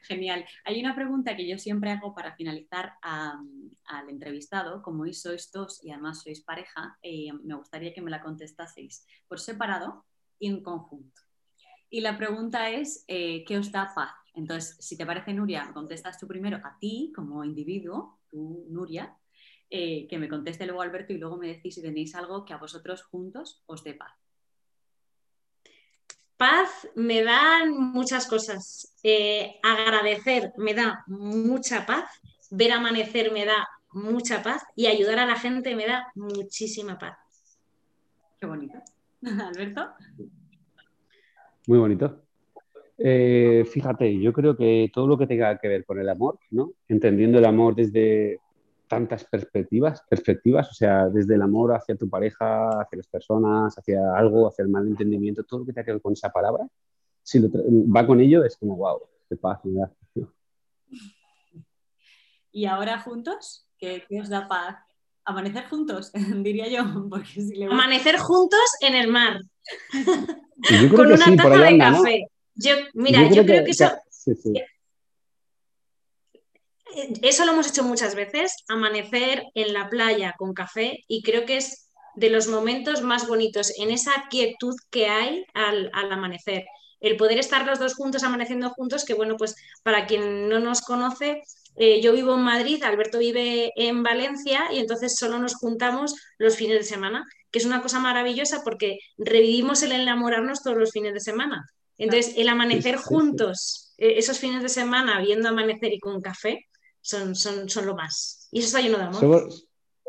Genial. 0.02 0.44
Hay 0.64 0.80
una 0.80 0.94
pregunta 0.94 1.36
que 1.36 1.48
yo 1.48 1.58
siempre 1.58 1.90
hago 1.90 2.14
para 2.14 2.34
finalizar 2.34 2.94
al 3.02 4.08
entrevistado. 4.08 4.82
Como 4.82 5.02
hoy 5.02 5.14
sois 5.14 5.50
dos 5.50 5.84
y 5.84 5.90
además 5.90 6.22
sois 6.22 6.40
pareja, 6.42 6.98
eh, 7.02 7.32
me 7.42 7.54
gustaría 7.54 7.92
que 7.92 8.02
me 8.02 8.10
la 8.10 8.22
contestaseis 8.22 9.06
por 9.28 9.40
separado 9.40 10.04
y 10.38 10.48
en 10.48 10.62
conjunto. 10.62 11.22
Y 11.88 12.00
la 12.00 12.16
pregunta 12.16 12.70
es, 12.70 13.04
eh, 13.08 13.44
¿qué 13.44 13.58
os 13.58 13.70
da 13.70 13.92
paz? 13.94 14.12
Entonces, 14.34 14.76
si 14.80 14.96
te 14.96 15.06
parece, 15.06 15.32
Nuria, 15.32 15.70
contestas 15.72 16.18
tú 16.18 16.26
primero 16.26 16.58
a 16.58 16.76
ti 16.78 17.12
como 17.14 17.42
individuo, 17.42 18.18
tú, 18.28 18.66
Nuria, 18.68 19.16
eh, 19.68 20.06
que 20.08 20.18
me 20.18 20.28
conteste 20.28 20.64
luego 20.64 20.82
Alberto 20.82 21.12
y 21.12 21.18
luego 21.18 21.36
me 21.36 21.48
decís 21.48 21.74
si 21.74 21.82
tenéis 21.82 22.14
algo 22.14 22.44
que 22.44 22.52
a 22.52 22.58
vosotros 22.58 23.02
juntos 23.02 23.62
os 23.66 23.82
dé 23.82 23.94
paz. 23.94 24.12
Paz 26.36 26.88
me 26.94 27.22
dan 27.22 27.72
muchas 27.72 28.26
cosas. 28.26 28.94
Eh, 29.02 29.58
agradecer 29.62 30.52
me 30.56 30.74
da 30.74 31.02
mucha 31.06 31.86
paz. 31.86 32.04
Ver 32.50 32.72
amanecer 32.72 33.32
me 33.32 33.44
da 33.44 33.66
mucha 33.92 34.42
paz. 34.42 34.62
Y 34.76 34.86
ayudar 34.86 35.18
a 35.18 35.26
la 35.26 35.36
gente 35.36 35.74
me 35.74 35.86
da 35.86 36.06
muchísima 36.14 36.98
paz. 36.98 37.16
Qué 38.38 38.46
bonito. 38.46 38.78
Alberto. 39.22 39.94
Muy 41.66 41.78
bonito. 41.78 42.22
Eh, 42.98 43.64
fíjate, 43.70 44.18
yo 44.18 44.32
creo 44.32 44.56
que 44.56 44.90
todo 44.92 45.06
lo 45.06 45.18
que 45.18 45.26
tenga 45.26 45.58
que 45.58 45.68
ver 45.68 45.84
con 45.84 45.98
el 45.98 46.08
amor, 46.08 46.38
¿no? 46.50 46.72
Entendiendo 46.88 47.38
el 47.38 47.44
amor 47.44 47.74
desde 47.74 48.40
tantas 48.88 49.24
perspectivas, 49.24 50.02
perspectivas, 50.08 50.70
o 50.70 50.74
sea, 50.74 51.08
desde 51.08 51.34
el 51.34 51.42
amor 51.42 51.74
hacia 51.74 51.96
tu 51.96 52.08
pareja, 52.08 52.68
hacia 52.80 52.98
las 52.98 53.06
personas, 53.08 53.76
hacia 53.76 54.16
algo, 54.16 54.48
hacia 54.48 54.62
el 54.62 54.68
malentendimiento, 54.68 55.44
todo 55.44 55.60
lo 55.60 55.66
que 55.66 55.72
tenga 55.72 55.84
que 55.84 55.92
ver 55.92 56.02
con 56.02 56.12
esa 56.12 56.30
palabra, 56.30 56.66
si 57.22 57.40
va 57.40 58.06
con 58.06 58.20
ello, 58.20 58.44
es 58.44 58.56
como, 58.56 58.76
wow, 58.76 59.00
qué 59.28 59.36
paz 59.36 59.60
¿Y 62.52 62.64
ahora 62.66 63.00
juntos? 63.00 63.66
¿Qué, 63.78 64.06
os 64.20 64.28
da 64.28 64.48
paz? 64.48 64.76
Amanecer 65.24 65.68
juntos, 65.68 66.12
diría 66.42 66.68
yo. 66.68 66.80
Amanecer 67.70 68.18
juntos 68.18 68.60
en 68.80 68.94
el 68.94 69.08
mar. 69.08 69.40
con 70.94 71.12
una 71.12 71.36
taza 71.36 71.58
de 71.58 71.78
café. 71.78 72.28
Yo, 72.54 72.72
mira, 72.94 73.28
yo, 73.28 73.44
creo 73.44 73.64
que, 73.64 73.72
eso, 73.72 73.90
eso 77.22 77.44
lo 77.44 77.52
hemos 77.52 77.68
hecho 77.68 77.84
muchas 77.84 78.14
veces, 78.14 78.54
amanecer 78.68 79.44
en 79.54 79.72
la 79.72 79.88
playa 79.88 80.34
con 80.38 80.54
café 80.54 81.04
y 81.08 81.22
creo 81.22 81.44
que 81.44 81.58
es 81.58 81.90
de 82.14 82.30
los 82.30 82.48
momentos 82.48 83.02
más 83.02 83.28
bonitos 83.28 83.72
en 83.78 83.90
esa 83.90 84.12
quietud 84.30 84.74
que 84.90 85.08
hay 85.08 85.44
al, 85.54 85.90
amanecer. 85.92 86.64
El 87.00 87.16
poder 87.16 87.38
estar 87.38 87.66
los 87.66 87.78
dos 87.78 87.94
juntos, 87.94 88.22
amaneciendo 88.22 88.70
juntos, 88.70 89.04
que 89.04 89.14
bueno, 89.14 89.36
pues 89.36 89.54
para 89.82 90.06
quien 90.06 90.48
no 90.48 90.58
nos 90.58 90.80
conoce, 90.80 91.42
eh, 91.76 92.00
yo 92.00 92.14
vivo 92.14 92.34
en 92.34 92.40
Madrid, 92.40 92.82
Alberto 92.82 93.18
vive 93.18 93.70
en 93.76 94.02
Valencia 94.02 94.64
y 94.72 94.78
entonces 94.78 95.16
solo 95.16 95.38
nos 95.38 95.56
juntamos 95.56 96.14
los 96.38 96.56
fines 96.56 96.78
de 96.78 96.84
semana, 96.84 97.26
que 97.50 97.58
es 97.58 97.66
una 97.66 97.82
cosa 97.82 98.00
maravillosa 98.00 98.62
porque 98.64 98.98
revivimos 99.18 99.82
el 99.82 99.92
enamorarnos 99.92 100.62
todos 100.62 100.78
los 100.78 100.90
fines 100.90 101.12
de 101.12 101.20
semana. 101.20 101.66
Entonces, 101.98 102.34
el 102.36 102.48
amanecer 102.48 102.96
juntos, 102.96 103.94
eh, 103.98 104.14
esos 104.16 104.38
fines 104.38 104.62
de 104.62 104.68
semana, 104.68 105.20
viendo 105.20 105.48
amanecer 105.48 105.92
y 105.92 105.98
con 105.98 106.20
café, 106.20 106.66
son, 107.06 107.34
son, 107.34 107.68
son 107.68 107.86
lo 107.86 107.94
más. 107.94 108.48
Y 108.50 108.58
eso 108.58 108.66
está 108.66 108.80
lleno 108.80 108.98
de 108.98 109.04
amor. 109.04 109.48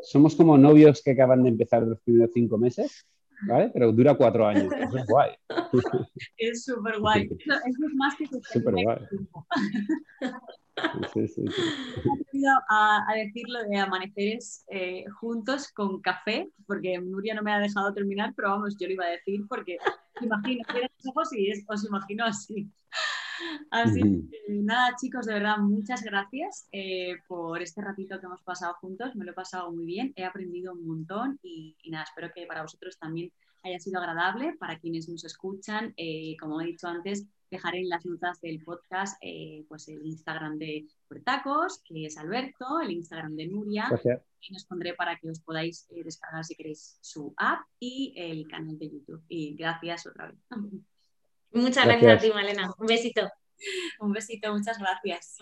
Somos, 0.02 0.36
como 0.36 0.58
novios 0.58 1.02
que 1.04 1.12
acaban 1.12 1.44
de 1.44 1.50
empezar 1.50 1.84
los 1.84 2.00
primeros 2.02 2.32
cinco 2.34 2.58
meses, 2.58 3.06
¿vale? 3.48 3.72
Pero 3.74 3.92
dura 3.92 4.16
cuatro 4.16 4.48
años. 4.48 4.72
Eso 4.72 4.98
es 4.98 5.06
guay. 5.08 5.32
Es 6.38 6.66
súper 6.66 7.00
guay. 7.00 7.30
Eso, 7.40 7.60
es 7.66 7.96
más 7.96 8.16
que 8.16 8.26
súper 8.26 8.74
guay. 8.74 8.98
Sí, 11.14 11.28
sí, 11.28 11.46
sí. 11.48 11.62
A, 12.70 13.04
a, 13.10 13.16
decirlo 13.16 13.64
de 13.68 13.78
amaneceres 13.78 14.64
eh, 14.70 15.06
juntos 15.20 15.72
con 15.74 16.02
café, 16.02 16.50
porque 16.68 17.00
Nuria 17.00 17.34
no 17.34 17.42
me 17.42 17.52
ha 17.52 17.60
dejado 17.60 17.92
terminar, 17.94 18.34
pero 18.36 18.50
vamos, 18.52 18.78
yo 18.80 18.88
lo 18.88 18.94
iba 18.94 19.06
a 19.06 19.10
decir 19.10 19.42
porque 19.50 19.78
imagino, 20.22 20.64
ojos 21.10 21.34
y 21.34 21.52
os 21.68 21.86
imagino 21.86 22.26
así. 22.26 22.70
Así 23.72 24.02
que 24.02 24.54
nada, 24.54 24.96
chicos, 25.00 25.26
de 25.26 25.34
verdad, 25.34 25.58
muchas 25.58 26.04
gracias 26.04 26.68
eh, 26.72 27.16
por 27.28 27.62
este 27.62 27.82
ratito 27.82 28.20
que 28.20 28.26
hemos 28.26 28.42
pasado 28.44 28.76
juntos. 28.76 29.16
Me 29.16 29.26
lo 29.26 29.32
he 29.32 29.36
pasado 29.36 29.72
muy 29.72 29.86
bien, 29.86 30.14
he 30.16 30.26
aprendido 30.26 30.74
un 30.74 30.86
montón 30.88 31.40
y, 31.44 31.76
nada, 31.90 32.04
espero 32.04 32.32
que 32.34 32.46
para 32.46 32.62
vosotros 32.62 32.98
también 32.98 33.32
haya 33.64 33.80
sido 33.80 34.00
agradable. 34.00 34.56
Para 34.60 34.80
quienes 34.80 35.10
nos 35.10 35.24
escuchan, 35.24 35.94
eh, 35.98 36.36
como 36.40 36.62
he 36.62 36.66
dicho 36.66 36.88
antes, 36.88 37.26
dejaré 37.50 37.80
en 37.80 37.90
las 37.90 38.06
notas 38.06 38.42
del 38.42 38.62
podcast 38.64 39.18
eh, 39.22 39.66
pues 39.70 39.88
el 39.88 40.06
Instagram 40.06 40.58
de 40.58 40.86
Puertacos, 41.08 41.82
que 41.86 42.06
es 42.06 42.18
Alberto, 42.18 42.80
el 42.82 42.92
Instagram 42.92 43.36
de 43.36 43.48
Nuria, 43.48 43.90
y 44.42 44.54
nos 44.54 44.66
pondré 44.66 44.94
para 44.94 45.18
que 45.18 45.30
os 45.30 45.40
podáis 45.40 45.88
descargar 45.90 46.44
si 46.44 46.56
queréis 46.56 46.98
su 47.02 47.34
app 47.38 47.62
y 47.80 48.14
el 48.18 48.48
canal 48.48 48.78
de 48.78 48.90
YouTube. 48.90 49.24
Y 49.28 49.56
gracias 49.56 50.08
otra 50.08 50.28
vez. 50.28 50.40
Muchas 51.52 51.86
gracias. 51.86 52.18
a 52.18 52.18
ti, 52.20 52.32
Malena. 52.32 52.74
Un 52.78 52.88
besito. 52.88 53.30
Un 54.00 54.12
besito, 54.14 54.54
muchas 54.54 54.78
gracias. 54.78 55.38